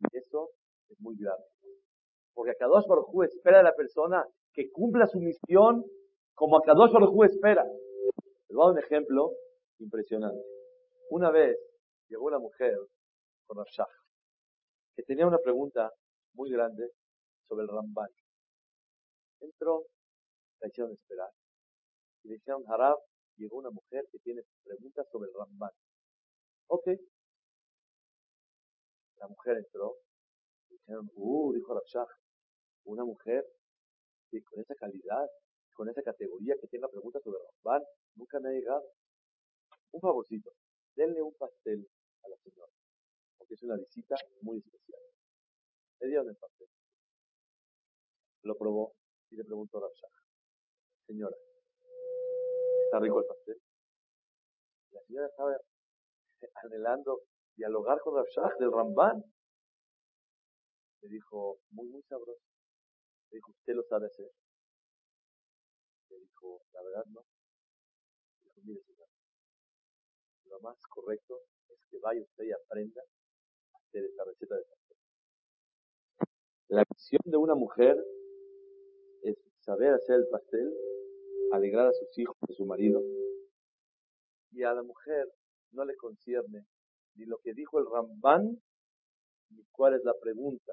[0.00, 0.50] Y eso
[0.88, 1.44] es muy grave.
[2.34, 5.84] Porque Akadosh Baruj espera de la persona que cumpla su misión
[6.34, 7.64] como Akadosh Baruj espera.
[7.64, 9.32] Les voy a dar un ejemplo
[9.78, 10.42] impresionante.
[11.10, 11.56] Una vez
[12.08, 12.76] llegó una mujer
[13.48, 13.64] con
[14.94, 15.90] que tenía una pregunta
[16.34, 16.90] muy grande
[17.48, 18.10] sobre el Ramban.
[19.40, 19.86] Entró,
[20.60, 21.30] la hicieron esperar.
[22.22, 22.98] Y le dijeron, Harab,
[23.36, 25.70] llegó una mujer que tiene preguntas sobre el Ramban.
[26.68, 26.88] Ok.
[29.16, 29.96] La mujer entró.
[30.68, 32.06] Y dijeron, uh, dijo Rabshah,
[32.84, 33.46] una mujer
[34.30, 35.26] que con esa calidad,
[35.72, 37.82] con esa categoría que tenga preguntas sobre el
[38.14, 38.82] nunca me ha llegado.
[39.92, 40.52] Un favorcito,
[40.94, 41.88] denle un pastel
[42.24, 42.72] a la señora,
[43.48, 45.00] porque es una visita muy especial.
[46.00, 46.68] Le dieron el pastel.
[48.42, 48.92] Lo probó
[49.30, 50.08] y le preguntó a Rabshah,
[51.06, 51.36] señora,
[52.84, 53.56] está rico el pastel.
[54.90, 55.56] La señora estaba
[56.62, 57.22] anhelando
[57.56, 59.24] dialogar con Rabshah del Ramban.
[61.00, 62.42] Le dijo, muy, muy sabroso.
[63.30, 64.30] Le dijo, ¿usted lo sabe hacer?
[66.10, 67.24] Le dijo, la verdad no.
[68.42, 69.08] Le dijo, mire señor,
[70.44, 73.02] lo más correcto es que vaya usted y aprenda
[73.88, 74.96] hacer esta receta de pastel.
[76.68, 77.96] La misión de una mujer
[79.22, 80.72] es saber hacer el pastel
[81.52, 83.02] alegrar a sus hijos, a su marido.
[84.50, 85.26] Y a la mujer
[85.72, 86.66] no le concierne
[87.14, 88.60] ni lo que dijo el Ramban,
[89.50, 90.72] ni cuál es la pregunta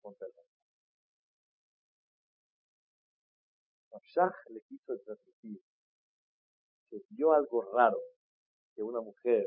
[0.00, 0.48] contra el Ramban.
[4.50, 5.60] le quiso transmitir
[6.90, 7.98] que vio algo raro,
[8.74, 9.46] que una mujer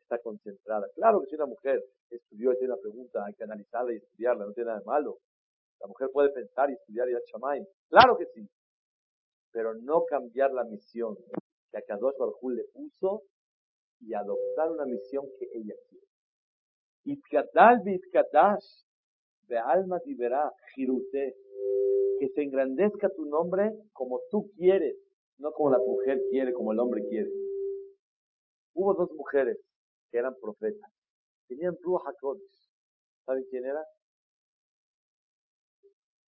[0.00, 0.86] está concentrada.
[0.94, 4.46] Claro que si una mujer estudió y tiene una pregunta, hay que analizarla y estudiarla,
[4.46, 5.18] no tiene nada de malo.
[5.80, 7.64] La mujer puede pensar y estudiar y chamay.
[7.88, 8.48] Claro que sí
[9.52, 11.16] pero no cambiar la misión
[11.70, 13.22] que a Kadosh Baruj le puso
[14.00, 16.06] y adoptar una misión que ella quiere.
[17.04, 21.34] Itkadal de alma diverá jirute.
[22.18, 24.94] que se engrandezca tu nombre como tú quieres,
[25.38, 27.30] no como la mujer quiere, como el hombre quiere.
[28.74, 29.58] Hubo dos mujeres
[30.10, 30.90] que eran profetas.
[31.46, 32.70] Tenían Ruach HaKodesh.
[33.24, 33.84] ¿Saben quién era?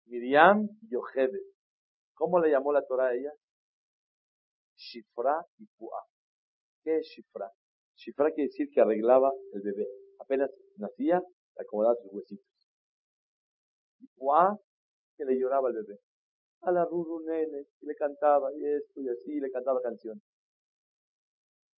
[0.06, 1.40] Miriam y Yochebed.
[2.14, 3.32] ¿Cómo le llamó la Torah a ella?
[4.76, 6.04] Shifra y Puah.
[6.82, 7.50] ¿Qué es Shifra?
[7.96, 9.86] Shifra quiere decir que arreglaba el bebé.
[10.18, 12.46] Apenas nacía, le acomodaba sus huesitos.
[14.00, 14.56] Y Puah,
[15.16, 15.98] que le lloraba al bebé.
[16.62, 20.22] A la Ruru Nene, y le cantaba, y esto, y así, y le cantaba canciones.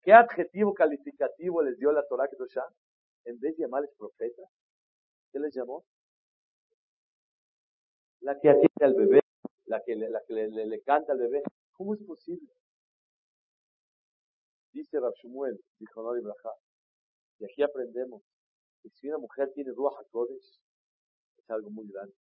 [0.04, 2.62] ¿Qué adjetivo calificativo les dio la Torah Kedoshá?
[3.24, 4.50] En vez de llamarles profetas,
[5.32, 5.82] ¿qué les llamó?
[8.20, 9.20] La que atiende al bebé,
[9.64, 11.42] la que, le, canta al bebé.
[11.72, 12.52] ¿Cómo es posible?
[14.72, 16.52] Dice Rab Shmuel, dijo no Ibrahá,
[17.38, 18.22] y aquí aprendemos
[18.82, 20.60] que si una mujer tiene Ruach HaKodesh,
[21.38, 22.14] es algo muy grande.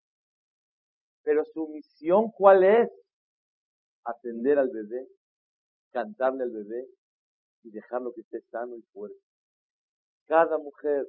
[1.24, 2.90] Pero su misión, ¿cuál es?
[4.06, 5.08] Atender al bebé,
[5.92, 6.88] cantarle al bebé,
[7.64, 9.20] y dejarlo que esté sano y fuerte.
[10.28, 11.08] Cada mujer,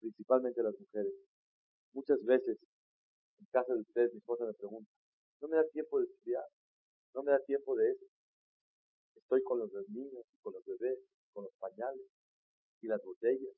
[0.00, 1.12] principalmente las mujeres,
[1.92, 2.58] muchas veces
[3.38, 4.90] en casa de ustedes mi esposa me pregunta,
[5.40, 6.44] no me da tiempo de estudiar,
[7.14, 8.04] no me da tiempo de eso.
[9.16, 10.98] Estoy con los niños, con los bebés,
[11.32, 12.06] con los pañales
[12.80, 13.54] y las botellas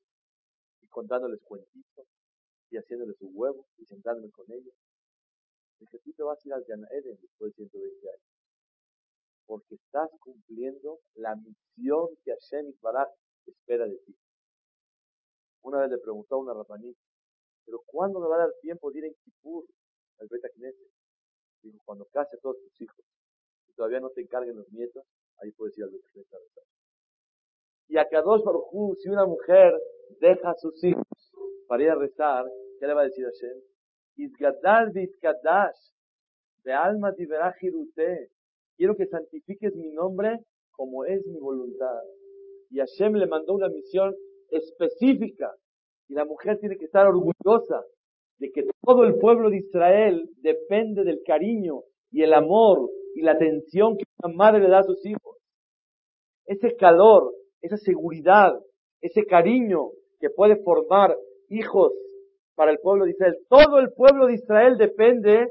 [0.81, 2.07] y contándoles cuentitos
[2.69, 4.73] y haciéndoles su huevo y sentándome con ellos.
[5.79, 8.36] Dije, tú te vas a ir al Eden después de 120 años
[9.47, 13.09] porque estás cumpliendo la misión que Hashem Barak
[13.45, 14.15] espera de ti.
[15.63, 16.99] Una vez le preguntó a una rapanita,
[17.65, 19.65] pero ¿cuándo me va a dar tiempo de ir en Kippur
[20.19, 20.47] al Beta?
[21.61, 23.05] Dijo, cuando case a todos tus hijos
[23.67, 25.03] y todavía no te encarguen los nietos,
[25.37, 26.63] ahí puedes ir al Beta a rezar.
[27.89, 29.73] Y a Kadosh Baruj si una mujer
[30.19, 31.05] deja a sus hijos
[31.67, 32.45] para ir a rezar,
[32.79, 33.61] ¿qué le va a decir Hashem?
[34.17, 38.29] Izgadal de alma diverajirute,
[38.77, 40.39] quiero que santifiques mi nombre
[40.71, 41.99] como es mi voluntad.
[42.69, 44.15] Y Hashem le mandó una misión
[44.49, 45.51] específica.
[46.07, 47.83] Y la mujer tiene que estar orgullosa
[48.37, 53.33] de que todo el pueblo de Israel depende del cariño y el amor y la
[53.33, 55.37] atención que una madre le da a sus hijos.
[56.45, 58.53] Ese calor, esa seguridad,
[59.01, 61.17] ese cariño que puede formar
[61.49, 61.91] hijos
[62.55, 63.37] para el pueblo de Israel.
[63.49, 65.47] Todo el pueblo de Israel depende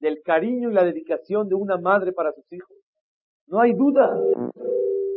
[0.00, 2.76] del cariño y la dedicación de una madre para sus hijos.
[3.46, 4.16] No hay duda.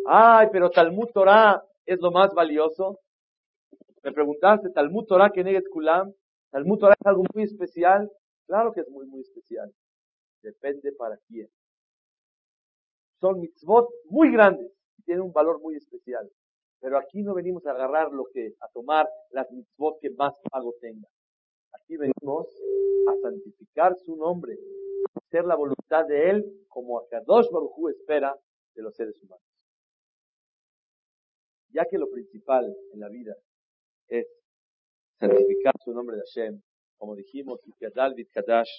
[0.06, 3.00] Ay, pero Talmud Torah es lo más valioso.
[4.04, 6.12] Me preguntaste, Talmud Torah que negues Kulam.
[6.50, 8.10] Talmud Torah es algo muy especial.
[8.48, 9.72] Claro que es muy, muy especial.
[10.42, 11.48] Depende para quién.
[13.20, 16.28] Son mitzvot muy grandes y tienen un valor muy especial.
[16.80, 20.74] Pero aquí no venimos a agarrar lo que, a tomar las mitzvot que más pago
[20.82, 21.12] tengan.
[21.74, 22.48] Aquí venimos
[23.08, 28.36] a santificar su nombre, a hacer la voluntad de Él como a Kadosh Baruj espera
[28.76, 29.46] de los seres humanos.
[31.70, 33.36] Ya que lo principal en la vida
[34.08, 34.28] es
[35.20, 36.62] santificar su nombre de Hashem,
[36.98, 38.70] como dijimos, Kadash,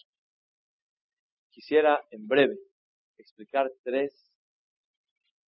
[1.50, 2.59] quisiera en breve
[3.18, 4.12] explicar tres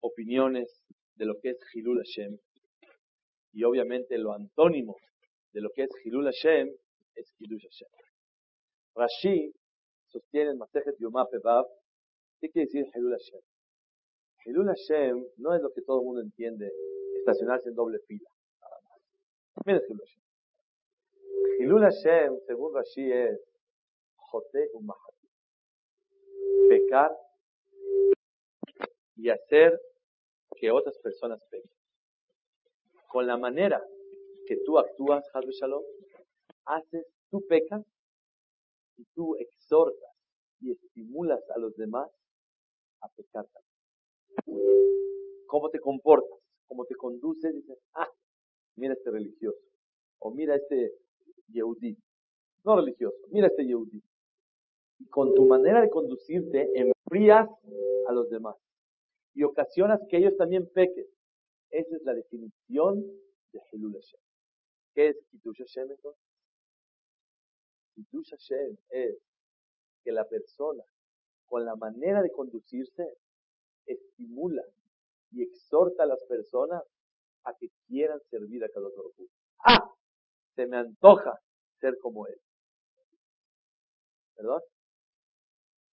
[0.01, 0.83] opiniones
[1.15, 2.37] de lo que es Hilul Hashem
[3.53, 4.97] y obviamente lo antónimo
[5.51, 6.73] de lo que es Hilul Hashem
[7.15, 7.87] es Kiddush Hashem.
[8.95, 9.53] Rashi
[10.07, 11.65] sostiene en Masejet Yomá Pevav,
[12.39, 13.41] ¿qué quiere decir Hilul Hashem?
[14.45, 16.71] Hilul Hashem no es lo que todo el mundo entiende,
[17.19, 18.79] estacionarse en doble fila, nada.
[19.65, 20.21] Mira Hilul Hashem.
[21.59, 23.39] Hilul Hashem, según Rashi, es
[24.15, 25.29] Jote Umahati.
[26.69, 27.11] Pecar
[29.15, 29.79] y hacer
[30.55, 31.69] que otras personas pequen.
[33.07, 33.83] Con la manera
[34.47, 35.83] que tú actúas, Hadru Shalom,
[36.65, 37.83] haces, tú pecas
[38.97, 40.11] y tú exhortas
[40.59, 42.09] y estimulas a los demás
[43.01, 43.71] a pecar también.
[45.47, 46.39] ¿Cómo te comportas?
[46.67, 47.53] ¿Cómo te conduces?
[47.53, 48.09] Dices, ah,
[48.75, 49.59] mira este religioso.
[50.19, 50.93] O mira este
[51.47, 51.97] yehudí.
[52.63, 54.01] No religioso, mira este yehudí.
[54.99, 57.49] Y con tu manera de conducirte enfrías
[58.07, 58.55] a los demás.
[59.33, 61.05] Y ocasionas que ellos también pequen.
[61.71, 63.01] Esa es la definición
[63.51, 64.19] de Hilul Hashem.
[64.93, 66.30] ¿Qué es Kitush Hashem entonces?
[67.93, 69.17] Kiddush Hashem es
[70.03, 70.83] que la persona,
[71.45, 73.17] con la manera de conducirse,
[73.85, 74.63] estimula
[75.31, 76.83] y exhorta a las personas
[77.43, 79.29] a que quieran servir a cada uno.
[79.65, 79.93] ¡Ah!
[80.55, 81.39] Se me antoja
[81.79, 82.39] ser como él.
[84.35, 84.61] ¿Perdón?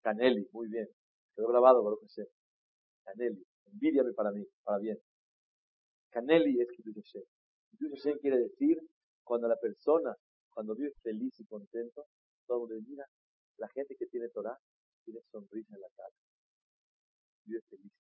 [0.02, 0.88] Caneli, muy bien.
[1.36, 2.28] Quedó grabado, Baruch Hashem.
[3.04, 4.98] Caneli, envidiame para mí, para bien.
[6.10, 7.24] Caneli es Kiddush Hashem.
[7.72, 8.80] Kiddush Hashem quiere decir
[9.24, 10.16] cuando la persona
[10.58, 12.08] cuando vives feliz y contento,
[12.48, 13.06] todo el mundo mira,
[13.58, 14.58] la gente que tiene Torah
[15.06, 16.16] tiene sonrisa en la cara,
[17.46, 17.92] vive feliz.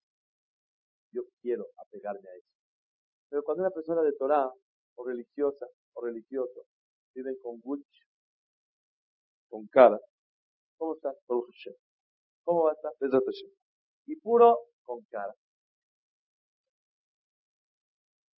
[1.11, 2.49] Yo quiero apegarme a eso.
[3.29, 4.51] Pero cuando una persona de Torah,
[4.95, 6.65] o religiosa, o religioso,
[7.13, 7.85] viven con guch,
[9.49, 9.99] con cara,
[10.77, 11.13] ¿cómo está?
[12.43, 12.91] ¿Cómo va a estar?
[14.07, 15.35] Y puro con cara.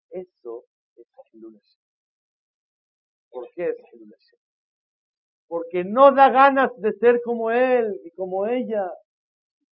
[0.10, 0.66] Eso
[0.98, 1.62] es Hilul
[3.30, 3.76] ¿Por qué es
[5.48, 8.92] Porque no da ganas de ser como él y como ella.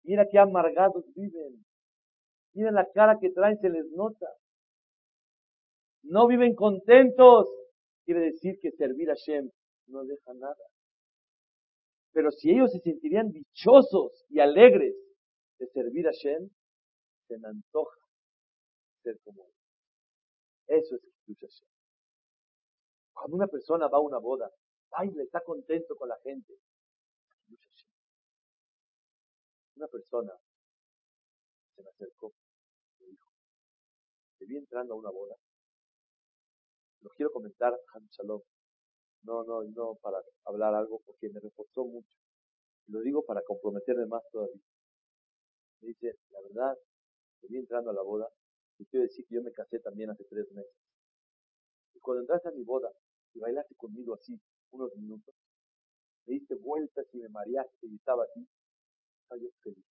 [0.04, 1.66] Mira qué amargados viven.
[2.54, 4.28] Mira la cara que traen, se les nota.
[6.04, 7.48] No viven contentos.
[8.06, 9.50] Quiere decir que servir a Shem
[9.88, 10.66] no deja nada.
[12.14, 14.96] Pero si ellos se sentirían dichosos y alegres
[15.60, 16.50] de servir a Shem,
[17.28, 17.98] se me antoja
[19.04, 20.78] ser como él.
[20.80, 21.02] Eso es
[21.40, 21.81] Hashem.
[23.22, 24.50] Cuando una persona va a una boda,
[24.90, 26.58] baila, está contento con la gente.
[29.76, 30.34] Una persona
[31.76, 32.34] se me acercó,
[33.00, 33.30] me dijo,
[34.40, 35.36] te vi entrando a una boda.
[37.02, 38.42] Lo quiero comentar, Shalom.
[39.22, 42.18] No, no, no para hablar algo porque me reforzó mucho.
[42.88, 44.64] Lo digo para comprometerme más todavía.
[45.82, 46.76] Me dice, la verdad,
[47.40, 48.28] te vi entrando a la boda
[48.80, 50.74] y quiero decir que yo me casé también hace tres meses.
[51.94, 52.92] Y cuando entraste a mi boda
[53.34, 54.40] y bailaste conmigo así
[54.72, 55.36] unos minutos,
[56.26, 58.48] me diste vueltas y me mareaste y estaba aquí,
[59.24, 59.86] estaba yo feliz.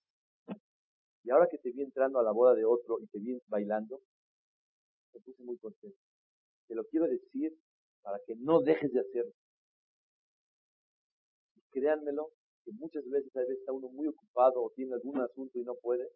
[1.22, 4.00] Y ahora que te vi entrando a la boda de otro y te vi bailando,
[5.12, 5.98] me puse muy contento.
[6.66, 7.54] Te lo quiero decir
[8.02, 9.32] para que no dejes de hacerlo.
[11.56, 12.30] Y créanmelo,
[12.64, 15.74] que muchas veces a veces está uno muy ocupado o tiene algún asunto y no
[15.74, 16.08] puede,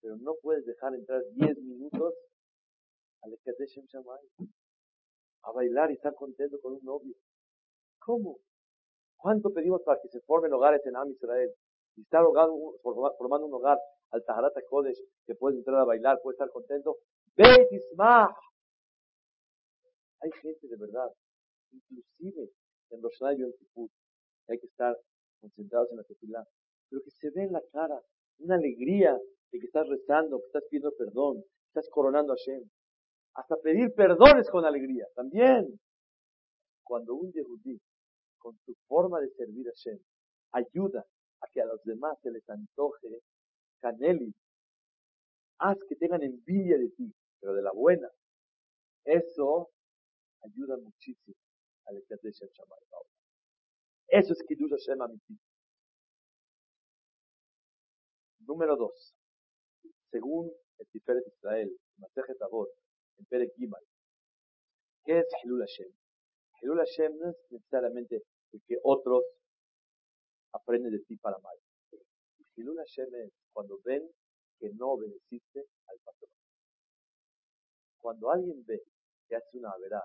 [0.00, 2.14] pero no puedes dejar entrar 10 minutos
[3.22, 4.20] al Ekadeshem Shamay
[5.42, 7.14] a bailar y estar contento con un novio.
[7.98, 8.38] ¿Cómo?
[9.16, 11.50] ¿Cuánto pedimos para que se formen hogares en Am Israel?
[11.96, 12.24] Y estar
[13.18, 13.78] formando un hogar
[14.10, 16.96] al Taharat Kodesh, que puedes entrar a bailar, puedes estar contento.
[17.36, 17.68] Beit
[20.20, 21.10] Hay gente de verdad,
[21.70, 22.50] inclusive
[22.90, 23.88] en los y en
[24.48, 24.96] hay que estar
[25.40, 26.44] concentrados en la tefilá,
[26.88, 28.00] pero que se ve en la cara
[28.38, 29.18] una alegría
[29.50, 32.68] de que estás rezando, que estás pidiendo perdón, estás coronando a Hashem.
[33.34, 35.80] Hasta pedir perdones con alegría, también.
[36.82, 37.80] Cuando un yehudí,
[38.38, 39.98] con su forma de servir a Hashem,
[40.52, 41.04] ayuda
[41.40, 43.20] a que a los demás se les antoje
[43.80, 44.32] caneli,
[45.58, 48.08] haz que tengan envidia de ti, pero de la buena.
[49.04, 49.70] Eso
[50.44, 51.36] ayuda muchísimo
[51.86, 52.78] al de Shammai.
[54.08, 55.38] Eso es Kiddush Hashem Amiti.
[58.40, 59.14] Número dos
[60.12, 62.68] según el Tiferet Israel, Masejet Avot,
[63.18, 63.82] en Pere Gimal.
[65.04, 65.90] ¿Qué es Hilul Hashem?
[66.60, 69.22] Hilul Hashem no es necesariamente el que otros
[70.52, 71.56] aprenden de ti para mal.
[72.56, 74.02] Hilul Hashem es cuando ven
[74.58, 76.30] que no obedeciste al patrón.
[78.00, 78.82] Cuando alguien ve
[79.28, 80.04] que hace una verdad,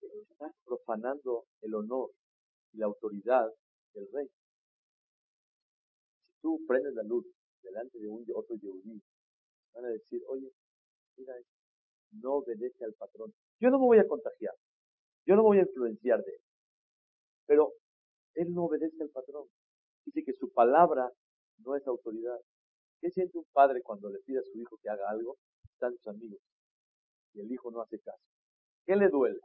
[0.00, 2.10] que estás profanando el honor
[2.72, 3.48] y la autoridad
[3.94, 4.28] del rey.
[6.26, 7.24] Si tú prendes la luz
[7.62, 9.00] delante de un otro yehudí
[9.72, 10.50] van a decir, oye,
[11.16, 11.34] mira,
[12.12, 13.32] no obedece al patrón.
[13.60, 14.54] Yo no me voy a contagiar,
[15.26, 16.40] yo no me voy a influenciar de él,
[17.46, 17.72] pero
[18.34, 19.46] él no obedece al patrón.
[20.04, 21.10] Dice que su palabra
[21.58, 22.38] no es autoridad.
[23.00, 25.36] ¿Qué siente un padre cuando le pide a su hijo que haga algo?
[25.72, 26.40] Están sus amigos
[27.34, 28.22] y el hijo no hace caso.
[28.86, 29.40] ¿Qué le duele?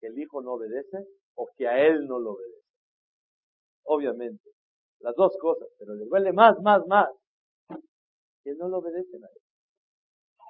[0.00, 2.66] ¿Que el hijo no obedece o que a él no lo obedece?
[3.84, 4.50] Obviamente,
[5.00, 7.08] las dos cosas, pero le duele más, más, más
[8.44, 9.47] que no lo obedecen a él.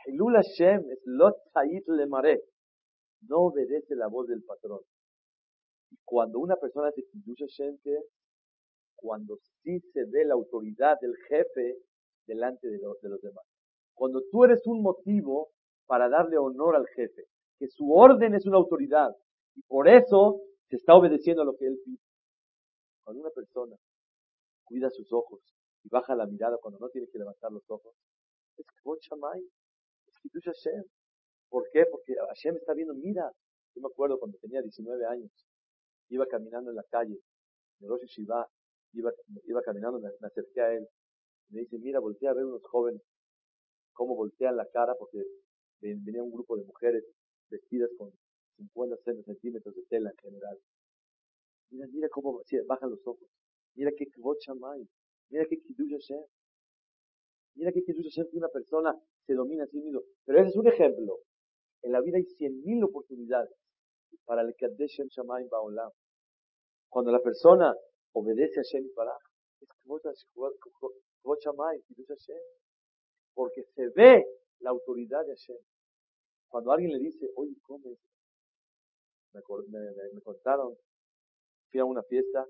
[0.09, 1.37] Hilul Hashem es Lot
[1.89, 2.43] le mare.
[3.23, 4.81] No obedece la voz del patrón.
[5.91, 7.99] Y cuando una persona se Hilul Hashem, que
[8.97, 11.77] cuando sí se ve la autoridad del jefe
[12.27, 13.45] delante de los, de los demás.
[13.95, 15.49] Cuando tú eres un motivo
[15.87, 17.25] para darle honor al jefe,
[17.59, 19.11] que su orden es una autoridad,
[19.55, 21.99] y por eso se está obedeciendo a lo que él pide.
[23.05, 23.77] Cuando una persona
[24.65, 25.41] cuida sus ojos,
[25.83, 27.95] y baja la mirada cuando no tiene que levantar los ojos,
[28.57, 29.58] es es
[30.23, 30.85] Kiddush Hashem.
[31.49, 31.87] ¿Por qué?
[31.91, 33.31] Porque Hashem está viendo, mira,
[33.75, 35.31] yo me acuerdo cuando tenía 19 años,
[36.11, 37.19] iba caminando en la calle,
[37.81, 38.47] en Rosh Shiva,
[38.93, 39.13] iba,
[39.45, 40.87] iba caminando, me, acerqué a él,
[41.49, 43.03] y me dice, mira, voltea a ver unos jóvenes,
[43.93, 45.23] cómo voltean la cara, porque
[45.81, 47.05] venía un grupo de mujeres
[47.49, 48.13] vestidas con
[48.57, 50.59] 50 centímetros de tela en general.
[51.71, 53.29] Mira, mira cómo bajan los ojos.
[53.75, 54.07] Mira qué
[54.41, 54.89] Shamay.
[55.31, 56.25] Mira qué Kiddush Hashem.
[57.59, 58.95] Mira qué Kiddush Hashem que una persona
[59.27, 60.03] se domina a sí mismo.
[60.25, 61.19] Pero ese es un ejemplo.
[61.83, 63.55] En la vida hay cien mil oportunidades
[64.25, 65.91] para el Kaddish Shamayim Ba'olam.
[66.89, 67.75] Cuando la persona
[68.13, 69.19] obedece a Shem Baraj,
[73.35, 74.25] Porque se ve
[74.61, 75.59] la autoridad de Hashem.
[76.49, 77.99] Cuando alguien le dice, oye, ¿cómo es?
[79.33, 80.75] Me, contaron,
[81.71, 82.47] fui a una fiesta,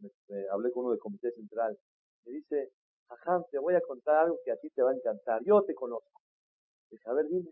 [0.00, 0.10] me,
[0.52, 1.76] hablé con uno del comité central.
[2.24, 2.70] Me dice,
[3.10, 5.42] Ajá, te voy a contar algo que a ti te va a encantar.
[5.44, 6.20] Yo te conozco.
[6.90, 7.50] Dice, a ver, dime.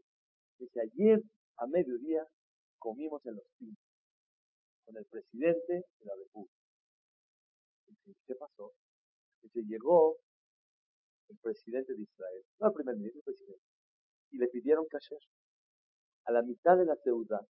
[0.59, 1.21] Dice, ayer
[1.57, 2.25] a mediodía
[2.79, 3.79] comimos en los pinos
[4.85, 6.55] con el presidente de la República.
[8.27, 8.73] ¿qué pasó?
[9.43, 10.17] Dice, llegó
[11.29, 13.65] el presidente de Israel, no el primer ministro, el presidente,
[14.31, 15.19] y le pidieron kasher.
[16.25, 17.41] A la mitad de la ciudad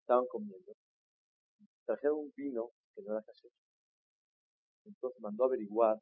[0.00, 0.72] estaban comiendo,
[1.84, 3.50] trajeron un vino que no era kasher.
[4.84, 5.98] Entonces mandó a averiguar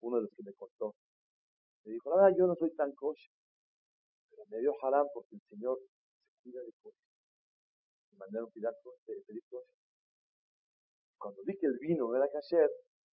[0.00, 0.94] uno de los que me contó.
[1.84, 3.32] Me dijo, nada, yo no soy tan kosher,
[4.30, 7.08] pero me dio haram porque el Señor se cuida de kosher.
[8.12, 8.68] Me mandaron pedir,
[9.26, 9.74] pedir kosher.
[11.18, 12.70] Cuando vi que el vino no era kasher,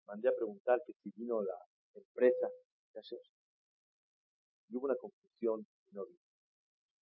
[0.08, 1.58] mandé a preguntar que si vino la
[1.94, 2.50] empresa
[2.94, 3.22] kasher.
[4.70, 6.06] Y hubo una confusión no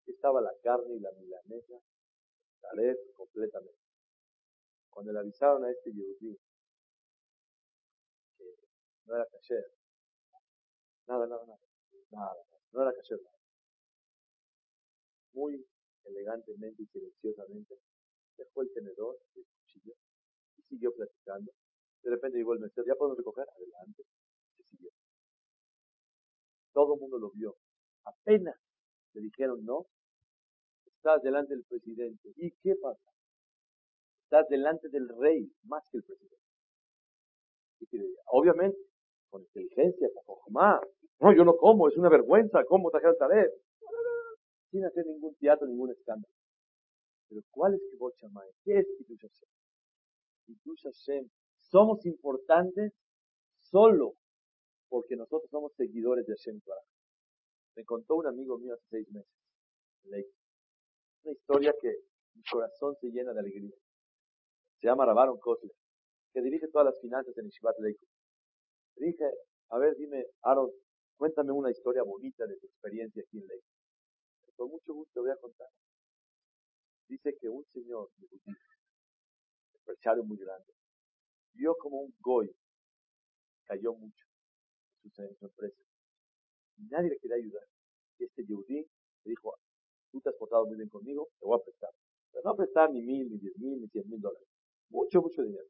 [0.05, 1.75] Estaba la carne y la milanesa,
[2.75, 3.77] vez completamente.
[4.89, 6.36] Cuando le avisaron a este que
[9.10, 9.66] no era kasher,
[11.07, 11.60] nada, nada, nada,
[12.12, 13.20] nada, no era kasher.
[15.34, 15.66] Muy
[16.05, 17.80] elegantemente y silenciosamente
[18.38, 19.93] dejó el tenedor, el cuchillo,
[20.57, 21.51] y siguió platicando.
[22.03, 23.47] De repente llegó el mesero, ¿ya podemos recoger?
[23.49, 24.03] Adelante.
[24.60, 24.89] Y siguió.
[26.72, 27.57] Todo el mundo lo vio.
[28.05, 28.55] Apenas
[29.14, 29.88] le dijeron no,
[30.86, 32.32] estás delante del presidente.
[32.38, 33.12] ¿Y qué pasa?
[34.24, 36.38] Estás delante del rey más que el presidente.
[37.80, 38.78] Y obviamente,
[39.30, 40.82] con inteligencia, con.
[41.19, 43.51] No, yo no como, es una vergüenza, ¿cómo trajeron vez?
[44.71, 46.34] Sin hacer ningún teatro, ningún escándalo.
[47.27, 48.47] Pero ¿cuál es Kibot Shammai?
[48.63, 49.49] ¿Qué es Kiddush Hashem?
[50.45, 51.30] Kiddush Hashem.
[51.59, 52.93] Somos importantes
[53.59, 54.13] solo
[54.89, 56.59] porque nosotros somos seguidores de Hashem
[57.75, 59.32] Me contó un amigo mío hace seis meses.
[61.23, 61.93] Una historia que
[62.34, 63.75] mi corazón se llena de alegría.
[64.80, 65.71] Se llama Rabaron Kotler,
[66.34, 68.05] que dirige todas las finanzas en Ishivat Leiku.
[69.00, 69.32] Dije,
[69.70, 70.70] a ver, dime, Aaron,
[71.18, 73.60] cuéntame una historia bonita de tu experiencia aquí en Ley.
[74.58, 75.70] Con mucho gusto te voy a contar.
[77.08, 78.28] Dice que un señor de
[79.74, 80.74] empresario muy grande,
[81.54, 82.54] vio como un goy
[83.64, 84.26] cayó mucho
[85.04, 85.82] en su, empresa.
[86.78, 87.64] Y nadie le quería ayudar.
[88.18, 88.82] Y este Yehudí
[89.24, 89.56] le dijo,
[90.12, 91.91] tú te has portado muy bien conmigo, te voy a prestar.
[92.32, 94.47] Pero no a prestar ni mil, ni diez mil, ni cien mil dólares.
[94.89, 95.70] Mucho, mucho dinero.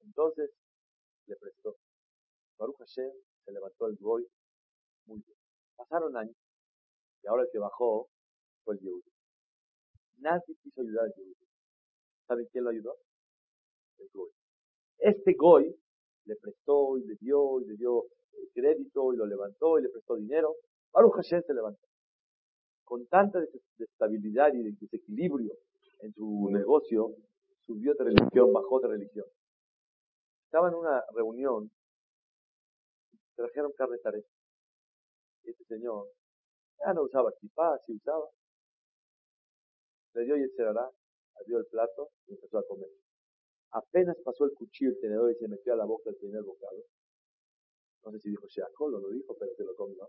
[0.00, 0.50] Entonces,
[1.26, 1.76] le prestó.
[2.58, 3.12] Baruch Hashem
[3.44, 4.26] se levantó el Goy
[5.06, 5.38] muy bien.
[5.76, 6.36] Pasaron años
[7.22, 8.08] y ahora el que bajó
[8.64, 9.10] fue el Yehudi.
[10.18, 11.46] Nadie quiso ayudar al Yehudi.
[12.26, 12.96] ¿Saben quién lo ayudó?
[13.98, 14.30] El Goy.
[14.98, 15.76] Este Goy
[16.24, 19.88] le prestó y le dio y le dio el crédito y lo levantó y le
[19.90, 20.54] prestó dinero.
[20.92, 21.86] Baruch Hashem se levantó.
[22.84, 25.52] Con tanta desestabilidad y desequilibrio
[26.00, 27.14] en su negocio,
[27.66, 29.26] subió de religión, bajó de religión.
[30.44, 31.70] Estaba en una reunión
[33.36, 34.24] trajeron carne taré.
[35.44, 36.08] Y este señor
[36.78, 38.28] ya no usaba kipá, sí usaba.
[40.14, 40.90] Le dio y el cerará,
[41.40, 42.88] abrió el plato y empezó a comer.
[43.72, 46.82] Apenas pasó el cuchillo, el tenedor y se metió a la boca el primer bocado.
[48.04, 50.08] No sé si dijo Sheakol o lo dijo, pero se lo comió.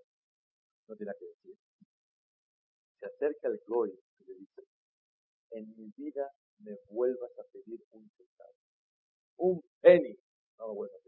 [0.88, 1.58] No tiene que decir.
[3.00, 4.64] Se acerca el Goy y le dice,
[5.52, 8.54] en mi vida me vuelvas a pedir un centavo.
[9.38, 10.16] Un penny.
[10.58, 11.07] No me vuelvas a pedir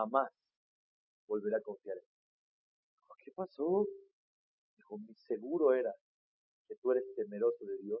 [0.00, 0.30] jamás
[1.26, 2.10] volverá a confiar en ti.
[3.22, 3.86] ¿Qué pasó?
[4.76, 5.94] Dijo, mi seguro era
[6.66, 8.00] que tú eres temeroso de Dios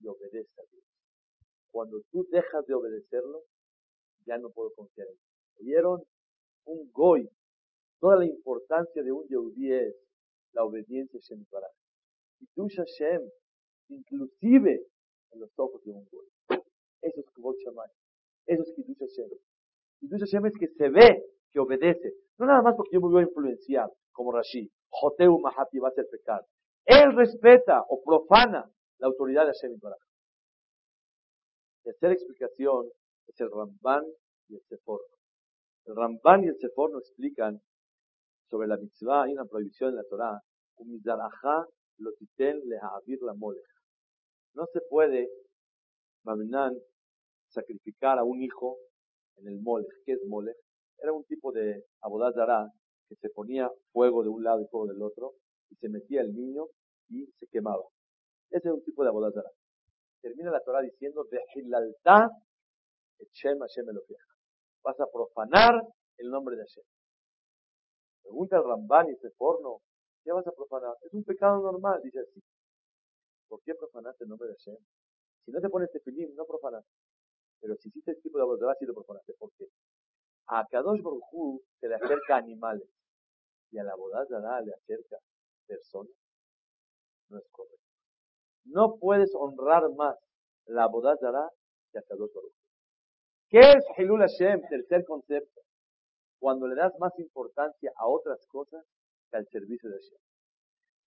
[0.00, 0.84] y obedeces a Dios.
[1.70, 3.44] Cuando tú dejas de obedecerlo,
[4.26, 5.30] ya no puedo confiar en ti.
[5.60, 6.02] ¿Oyeron?
[6.64, 7.30] Un goy.
[8.00, 9.94] Toda la importancia de un Yehudi es
[10.52, 11.44] la obediencia a Shem
[12.40, 13.22] Y tú, Hashem,
[13.88, 14.86] inclusive
[15.30, 16.26] en los ojos de un goy.
[17.00, 17.88] Eso es Kibot Shammai.
[18.46, 19.30] Eso es Kiddush Hashem.
[20.02, 21.22] Kiddush Hashem es que se ve
[21.52, 22.12] que obedece.
[22.38, 24.68] No nada más porque yo me voy a influenciar, como Rashi.
[24.90, 26.44] Joteu Mahati va a ser pecado.
[26.84, 29.96] Él respeta o profana la autoridad de Hashem La
[31.84, 32.86] tercera explicación
[33.28, 34.04] es el Ramban
[34.48, 35.00] y el Sefor.
[35.86, 37.60] El Ramban y el Sefor nos explican
[38.50, 40.40] sobre la mitzvah, hay una prohibición en la Torah,
[41.98, 42.10] lo
[42.66, 43.34] la
[44.54, 45.28] No se puede,
[46.24, 46.76] Maminan,
[47.48, 48.76] sacrificar a un hijo
[49.36, 49.92] en el molech.
[50.04, 50.56] ¿Qué es molech?
[50.98, 52.68] Era un tipo de abodazará
[53.08, 55.32] que se ponía fuego de un lado y fuego del otro
[55.70, 56.66] y se metía el niño
[57.08, 57.82] y se quemaba.
[58.50, 59.50] Ese es un tipo de abodazará.
[60.20, 62.30] Termina la Torah diciendo, Vehilalta
[63.18, 63.86] Hashem Hashem
[64.82, 65.82] vas a profanar
[66.18, 66.84] el nombre de Hashem.
[68.22, 69.78] Pregunta al Ramban y ese porno,
[70.24, 70.94] ¿qué vas a profanar?
[71.02, 72.40] Es un pecado normal, dice así.
[73.48, 74.76] ¿Por qué profanaste el nombre de Hashem?
[75.44, 76.84] Si no te pones tefilim, no profanas.
[77.62, 79.34] Pero si hiciste este tipo de abodá, sí lo profanaste.
[79.38, 79.68] ¿Por qué?
[80.48, 82.88] A Kadosh Baruj se le acerca animales
[83.70, 85.16] y a la abodazara le acerca
[85.66, 86.12] personas.
[87.28, 87.86] No es correcto.
[88.64, 90.18] No puedes honrar más
[90.66, 91.48] la abodazara
[91.92, 92.52] que a Kadosh Baruj
[93.48, 94.66] ¿Qué es Hilul Hashem?
[94.68, 95.60] Tercer concepto.
[96.40, 98.84] Cuando le das más importancia a otras cosas
[99.30, 100.18] que al servicio de Hashem.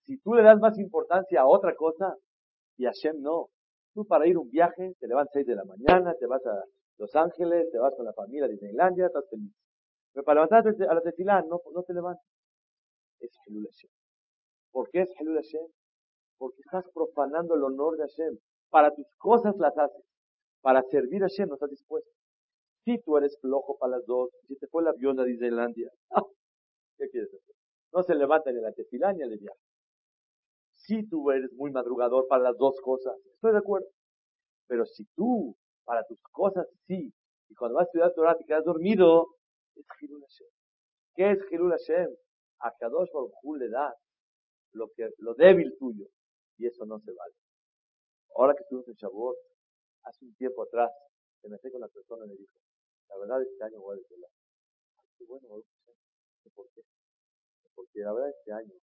[0.06, 2.16] Si tú le das más importancia a otra cosa
[2.78, 3.50] y a Hashem no,
[3.96, 6.64] tú para ir un viaje te levantas a 6 de la mañana, te vas a
[6.98, 9.52] Los Ángeles, te vas con la familia a Disneylandia, estás feliz.
[10.14, 12.26] Pero para levantarte a la tefilá no, no te levantas.
[13.20, 13.90] Es Hilul Hashem.
[14.72, 15.68] ¿Por qué es Hilul Hashem?
[16.38, 18.38] Porque estás profanando el honor de Hashem.
[18.70, 20.04] Para tus cosas las haces.
[20.62, 22.12] Para servir a Hashem no estás dispuesto.
[22.84, 25.90] Si tú eres flojo para las dos, si te fue el avión a Disneylandia,
[26.98, 27.56] ¿qué quieres hacer?
[27.94, 29.60] No se levanta ni la tefilá ni el viaje.
[30.86, 33.88] Si tú eres muy madrugador para las dos cosas, estoy de acuerdo.
[34.68, 37.12] Pero si tú, para tus cosas, sí,
[37.50, 39.28] y cuando vas a estudiar Torah te quedas dormido,
[39.76, 40.48] es Hilul Hashem.
[41.16, 42.10] ¿Qué es Hilul Hashem?
[42.60, 43.96] A Kadosh Baruj le das
[44.74, 46.06] lo, que, lo débil tuyo,
[46.58, 47.34] y eso no se vale.
[48.36, 49.38] Ahora que estuvimos en Shavuot,
[50.04, 50.92] hace un tiempo atrás,
[51.44, 52.54] me metí con la persona y me dijo,
[53.10, 54.30] la verdad este año voy a desvelar.
[55.18, 55.48] Qué bueno,
[56.54, 56.82] ¿por qué?
[57.74, 58.74] Porque la verdad este año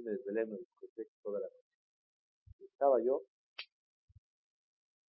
[0.00, 2.64] sí me desvelé, me disfruté toda la noche.
[2.64, 3.20] Estaba yo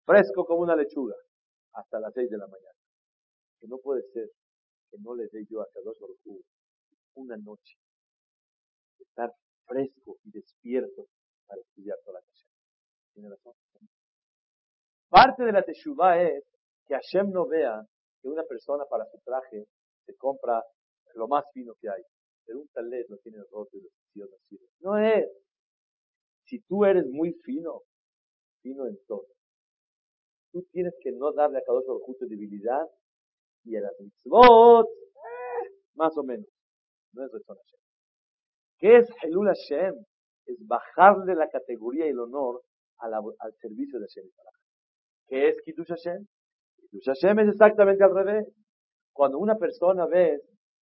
[0.06, 1.16] fresco como una lechuga
[1.74, 2.78] hasta las seis de la mañana.
[3.60, 4.30] Que no puede ser
[4.90, 6.42] que no le dé yo a Kadosh Baruj
[7.14, 7.76] una noche
[8.98, 9.32] de estar
[9.66, 11.08] fresco y despierto
[11.48, 12.46] para estudiar toda la noche.
[13.14, 13.54] Tiene razón.
[15.10, 16.44] Parte de la Teshuvah es
[16.86, 17.86] que Hashem no vea
[18.22, 19.66] que una persona para su traje
[20.06, 20.64] se compra
[21.16, 22.02] lo más fino que hay.
[22.46, 24.60] Pero un talet no tiene roto y los así.
[24.80, 25.28] No es.
[26.46, 27.82] Si tú eres muy fino,
[28.62, 29.26] fino en todo.
[30.52, 32.86] Tú tienes que no darle a cada otro justo debilidad
[33.64, 36.48] y a las mitzvot, eh, más o menos.
[37.14, 37.80] No es razón Hashem.
[38.80, 39.96] ¿Qué es Helul Hashem?
[40.46, 42.62] Es bajarle la categoría y el honor
[42.98, 44.30] al servicio de Hashem.
[45.28, 46.26] ¿Qué es Kiddush Hashem?
[46.90, 48.48] Kiddush Hashem es exactamente al revés.
[49.14, 50.42] Cuando una persona ve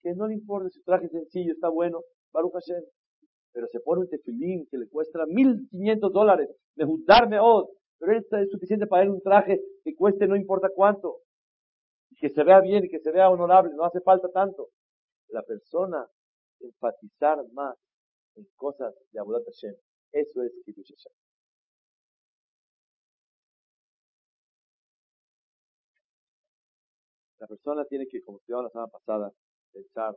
[0.07, 2.01] que no le importa si su traje sencillo está bueno,
[2.31, 2.81] Baruch Hashem,
[3.51, 8.37] pero se pone un tefilín que le cuesta 1500 dólares, de juntarme oh, pero esto
[8.37, 11.17] es suficiente para él un traje que cueste no importa cuánto,
[12.09, 14.69] y que se vea bien y que se vea honorable, no hace falta tanto.
[15.29, 16.07] La persona
[16.61, 17.75] enfatizar más
[18.35, 19.75] en cosas de Abudat Hashem,
[20.13, 21.13] eso es Kiddush Hashem.
[27.39, 29.33] La persona tiene que, como estudiamos la semana pasada,
[29.77, 30.15] pensar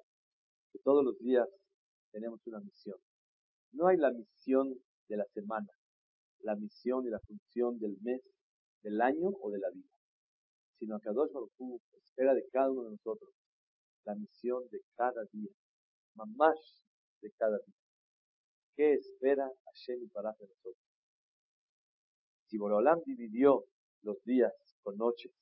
[0.72, 1.46] que todos los días
[2.12, 2.96] tenemos una misión.
[3.72, 4.74] No hay la misión
[5.08, 5.68] de la semana,
[6.40, 8.22] la misión y la función del mes,
[8.82, 9.88] del año o de la vida,
[10.78, 13.30] sino que Kadosh Baruj espera de cada uno de nosotros
[14.04, 15.50] la misión de cada día,
[16.14, 16.82] más
[17.20, 17.74] de cada día.
[18.74, 20.76] ¿Qué espera Hashem y para de nosotros?
[22.46, 23.64] Si Borolam dividió
[24.02, 24.52] los días
[24.82, 25.32] con noches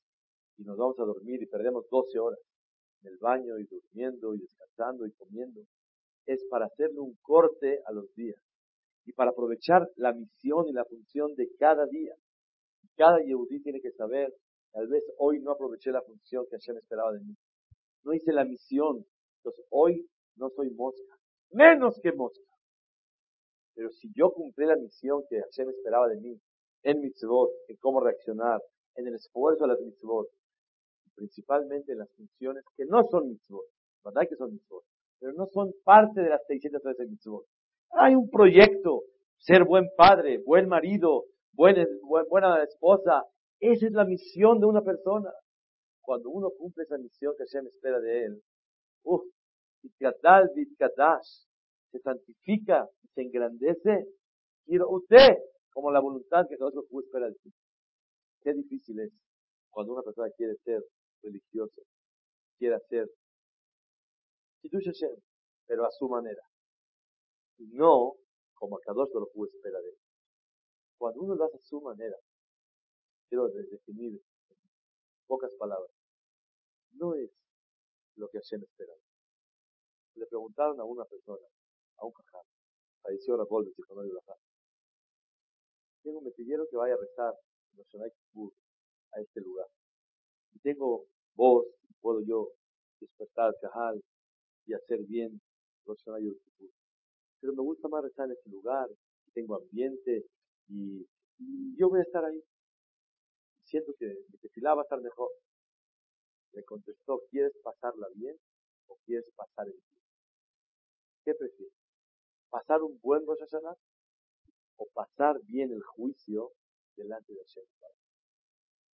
[0.57, 2.41] y nos vamos a dormir y perdemos 12 horas
[3.03, 5.63] en el baño y durmiendo y descansando y comiendo,
[6.27, 8.41] es para hacerle un corte a los días
[9.05, 12.15] y para aprovechar la misión y la función de cada día.
[12.97, 14.35] Cada Yehudí tiene que saber,
[14.73, 17.35] tal vez hoy no aproveché la función que Hashem esperaba de mí.
[18.05, 19.07] No hice la misión,
[19.39, 21.17] entonces hoy no soy mosca,
[21.53, 22.45] menos que mosca.
[23.75, 26.39] Pero si yo cumplí la misión que Hashem esperaba de mí,
[26.83, 28.61] en mitzvot, en cómo reaccionar,
[28.97, 30.29] en el esfuerzo de las mitzvot,
[31.19, 33.67] principalmente en las funciones que no son mitzvot.
[34.05, 34.85] ¿Verdad que son mitzvot?
[35.19, 37.45] Pero no son parte de las 613 mitzvot.
[37.91, 39.03] Hay un proyecto,
[39.39, 43.25] ser buen padre, buen marido, buena, esposa.
[43.61, 45.31] Esa es la misión de una persona.
[46.01, 48.43] Cuando uno cumple esa misión que Hashem espera de él,
[49.03, 49.25] uff,
[51.91, 54.07] se santifica, se engrandece.
[54.65, 55.37] Quiero usted,
[55.73, 56.73] como la voluntad que Dios
[57.05, 57.53] espera de ti.
[58.43, 59.13] Qué difícil es
[59.71, 60.83] cuando una persona quiere ser
[61.23, 61.83] religioso,
[62.59, 63.09] quiere hacer
[65.67, 66.43] pero a su manera.
[67.59, 68.15] Y no
[68.55, 69.99] como a Kadosh lo espera de él.
[70.99, 72.17] Cuando uno lo hace a su manera,
[73.29, 74.57] quiero definir en
[75.27, 75.91] pocas palabras,
[76.93, 77.31] no es
[78.17, 78.93] lo que Hashem espera.
[80.15, 81.47] Le preguntaron a una persona,
[81.99, 82.43] a un caján,
[83.03, 84.13] falleció Rabol de Tijonor y
[86.03, 87.35] Tengo, me pidieron que vaya a rezar
[87.73, 87.79] en
[89.13, 89.67] a este lugar.
[90.55, 91.67] Y tengo voz,
[92.01, 92.51] puedo yo
[93.01, 94.03] despertar al Cajal
[94.67, 95.41] y hacer bien
[97.41, 98.89] Pero me gusta más rezar en este lugar,
[99.35, 100.25] tengo ambiente
[100.69, 101.07] y,
[101.77, 102.43] yo voy a estar ahí.
[103.63, 105.31] Siento que mi tefilá va a estar mejor.
[106.53, 108.37] Le contestó, ¿quieres pasarla bien
[108.89, 110.03] o quieres pasar el bien?
[111.25, 111.75] ¿Qué prefieres?
[112.51, 113.77] ¿Pasar un buen Rosh Hashanah
[114.79, 116.51] o pasar bien el juicio
[116.97, 117.65] delante de Hashem?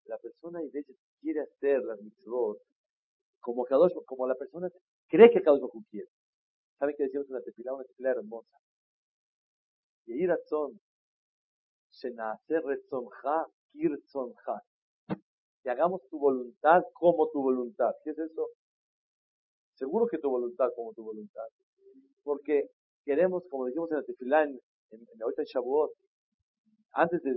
[0.05, 2.59] La persona y veces quiere hacer las mitzvot
[3.39, 3.65] como,
[4.05, 4.69] como la persona
[5.07, 6.09] cree que Kadosh Baruj quiere.
[6.79, 7.73] ¿Saben qué decimos en la tefilá?
[7.73, 8.57] Una tefilá hermosa.
[10.05, 10.79] Y ir a son,
[11.91, 14.61] shenaser retzonja, kirtzonja.
[15.61, 17.91] Que hagamos tu voluntad como tu voluntad.
[18.03, 18.49] ¿Qué es eso?
[19.75, 21.47] Seguro que tu voluntad como tu voluntad.
[22.23, 22.69] Porque
[23.05, 24.59] queremos, como dijimos en la tefilá, en,
[24.91, 25.91] en, en, en Shavuot,
[26.93, 27.33] antes de,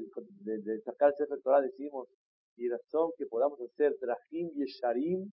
[0.60, 2.08] de, sacar el Sefer Torah decimos,
[2.56, 5.30] y razón que podamos hacer trajim y sharim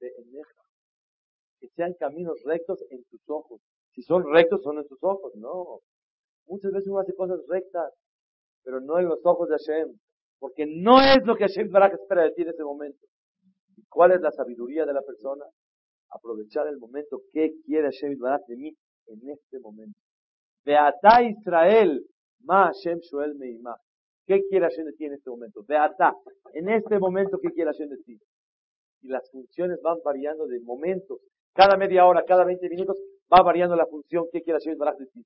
[0.00, 0.62] de eneja.
[1.60, 3.60] Que sean caminos rectos en tus ojos.
[3.92, 5.32] Si son rectos, son en tus ojos.
[5.36, 5.80] No.
[6.46, 7.92] Muchas veces uno hace cosas rectas,
[8.62, 9.96] pero no en los ojos de Hashem.
[10.38, 13.06] Porque no es lo que Hashem Barak espera de ti en ese momento.
[13.76, 15.44] ¿Y cuál es la sabiduría de la persona?
[16.10, 17.22] Aprovechar el momento.
[17.32, 18.72] ¿Qué quiere Hashem Barak de mí
[19.06, 19.98] en este momento?
[20.64, 22.04] Beata Israel,
[22.40, 23.76] ma Hashem Shoel Meimah.
[24.26, 25.64] ¿Qué quiere Hashem de ti en este momento?
[25.66, 26.14] Beata,
[26.52, 28.18] en este momento, ¿qué quiere Hashem de ti?
[29.02, 31.20] Y las funciones van variando de momentos.
[31.52, 32.98] Cada media hora, cada 20 minutos,
[33.32, 35.24] va variando la función ¿Qué quiere Hashem de ti.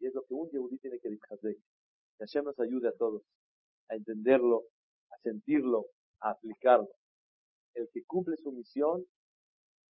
[0.00, 1.54] Y es lo que un yehudí tiene que hacer.
[1.54, 3.22] Que Hashem nos ayude a todos
[3.88, 4.64] a entenderlo,
[5.10, 5.86] a sentirlo,
[6.20, 6.88] a aplicarlo.
[7.74, 9.04] El que cumple su misión,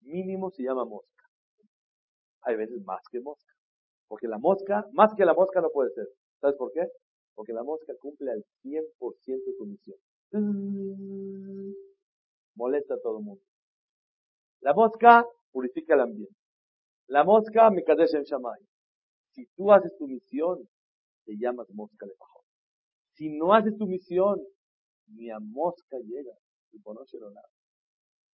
[0.03, 1.25] mínimo se llama mosca.
[2.43, 3.53] Hay veces más que mosca.
[4.09, 6.07] Porque la mosca, más que la mosca no puede ser.
[6.41, 6.87] ¿Sabes por qué?
[7.35, 9.99] Porque la mosca cumple al 100% su misión.
[12.55, 13.43] Molesta a todo el mundo.
[14.61, 16.37] La mosca purifica el ambiente.
[17.07, 18.61] La mosca me cadece en Shamay.
[19.33, 20.69] Si tú haces tu misión,
[21.25, 22.45] te llamas mosca de bajón.
[23.15, 24.41] Si no haces tu misión,
[25.07, 26.33] ni a mosca llega.
[26.73, 27.49] Y no nada.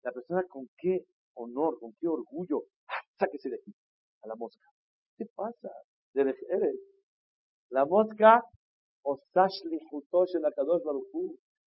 [0.03, 2.63] La persona con qué honor, con qué orgullo,
[3.19, 3.73] sáquese de aquí,
[4.23, 4.65] a la mosca.
[5.17, 5.69] ¿Qué pasa?
[6.13, 6.35] Eres.
[7.69, 8.43] La mosca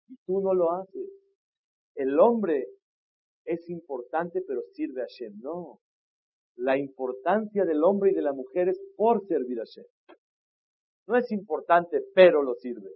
[0.08, 1.08] y tú no lo haces.
[1.94, 2.66] El hombre
[3.44, 5.40] es importante, pero sirve a Hashem.
[5.40, 5.78] No.
[6.56, 9.84] La importancia del hombre y de la mujer es por servir a Hashem.
[11.06, 12.90] No es importante, pero lo sirve.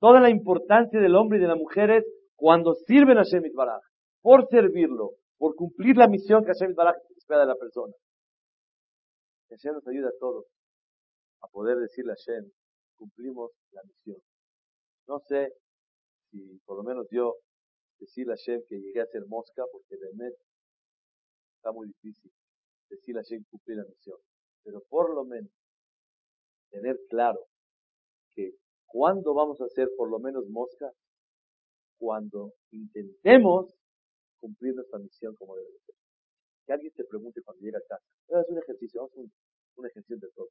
[0.00, 3.80] Toda la importancia del hombre y de la mujer es cuando sirven a Hashem Baraj,
[4.20, 7.94] por servirlo, por cumplir la misión que Hashem Baraj espera de la persona.
[9.50, 10.46] Hashem nos ayuda a todos
[11.40, 12.50] a poder decirle a Hashem,
[12.96, 14.18] cumplimos la misión.
[15.06, 15.52] No sé
[16.30, 17.36] si por lo menos yo
[17.98, 20.38] decirle a Hashem que llegué a ser mosca, porque realmente
[21.56, 22.32] está muy difícil
[22.88, 24.18] decirle a Hashem cumplir la misión.
[24.62, 25.50] Pero por lo menos
[26.70, 27.40] tener claro
[28.34, 28.52] que
[28.86, 30.90] cuando vamos a ser por lo menos mosca,
[31.98, 33.72] cuando intentemos
[34.40, 35.94] cumplir nuestra misión como debe ser.
[36.66, 38.04] Que alguien te pregunte cuando llega a casa.
[38.28, 39.32] Es un ejercicio, vamos a un,
[39.76, 40.50] un ejercicio de todos.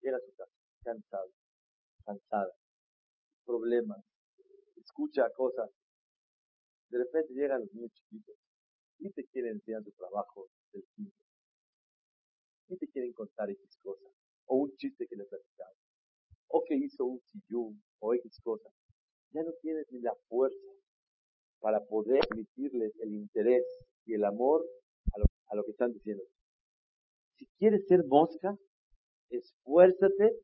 [0.00, 0.52] Llega a su casa,
[0.84, 1.30] cansado,
[2.04, 2.52] cansada,
[3.68, 4.02] problemas,
[4.76, 5.70] escucha cosas.
[6.88, 8.34] De repente llegan los niños chiquitos
[8.98, 11.16] y te quieren enseñar su trabajo del tiempo.
[12.68, 14.10] Y te quieren contar X cosas.
[14.46, 15.76] O un chiste que les platicaron.
[16.48, 18.72] O que hizo un sillón o X cosas.
[19.32, 20.72] Ya no tienes ni la fuerza
[21.60, 23.64] para poder transmitirles el interés
[24.06, 24.64] y el amor
[25.12, 26.22] a lo, a lo que están diciendo.
[27.36, 28.56] Si quieres ser mosca,
[29.28, 30.38] esfuérzate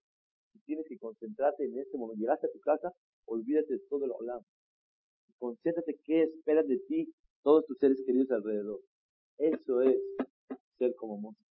[0.64, 2.20] tienes que concentrarte en este momento.
[2.20, 2.93] Llegaste a tu casa,
[3.27, 4.43] olvídate de todo el olam.
[5.39, 7.12] Concéntrate qué esperan de ti
[7.43, 8.81] todos tus seres queridos alrededor.
[9.39, 9.99] Eso es
[10.79, 11.49] ser como monstruo.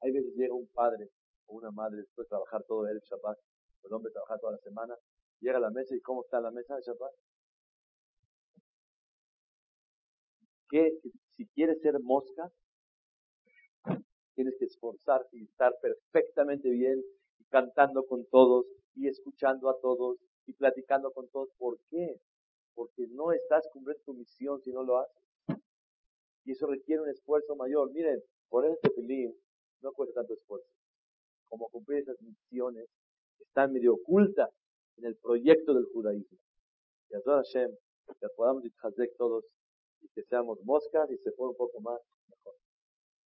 [0.00, 1.08] Hay veces llega un padre
[1.46, 3.38] o una madre después de trabajar todo el Shabbat,
[3.84, 4.94] el hombre trabaja toda la semana,
[5.40, 7.12] llega a la mesa y ¿cómo está la mesa Shabbat?
[10.70, 10.98] Que
[11.36, 12.50] si quieres ser mosca,
[14.34, 17.02] tienes que esforzarte y estar perfectamente bien
[17.48, 20.18] cantando con todos y escuchando a todos
[20.48, 21.50] y platicando con todos.
[21.58, 22.20] ¿Por qué?
[22.74, 25.22] Porque no estás cumpliendo tu misión si no lo haces.
[26.44, 27.92] Y eso requiere un esfuerzo mayor.
[27.92, 29.32] Miren, poner este film
[29.82, 30.66] no cuesta tanto esfuerzo.
[31.48, 32.88] Como cumplir esas misiones
[33.38, 34.48] están medio ocultas
[34.96, 36.38] en el proyecto del judaísmo.
[37.10, 37.70] Y a Hashem,
[38.18, 38.64] que podamos
[39.18, 39.44] todos
[40.00, 42.00] y que seamos moscas y se pone un poco más.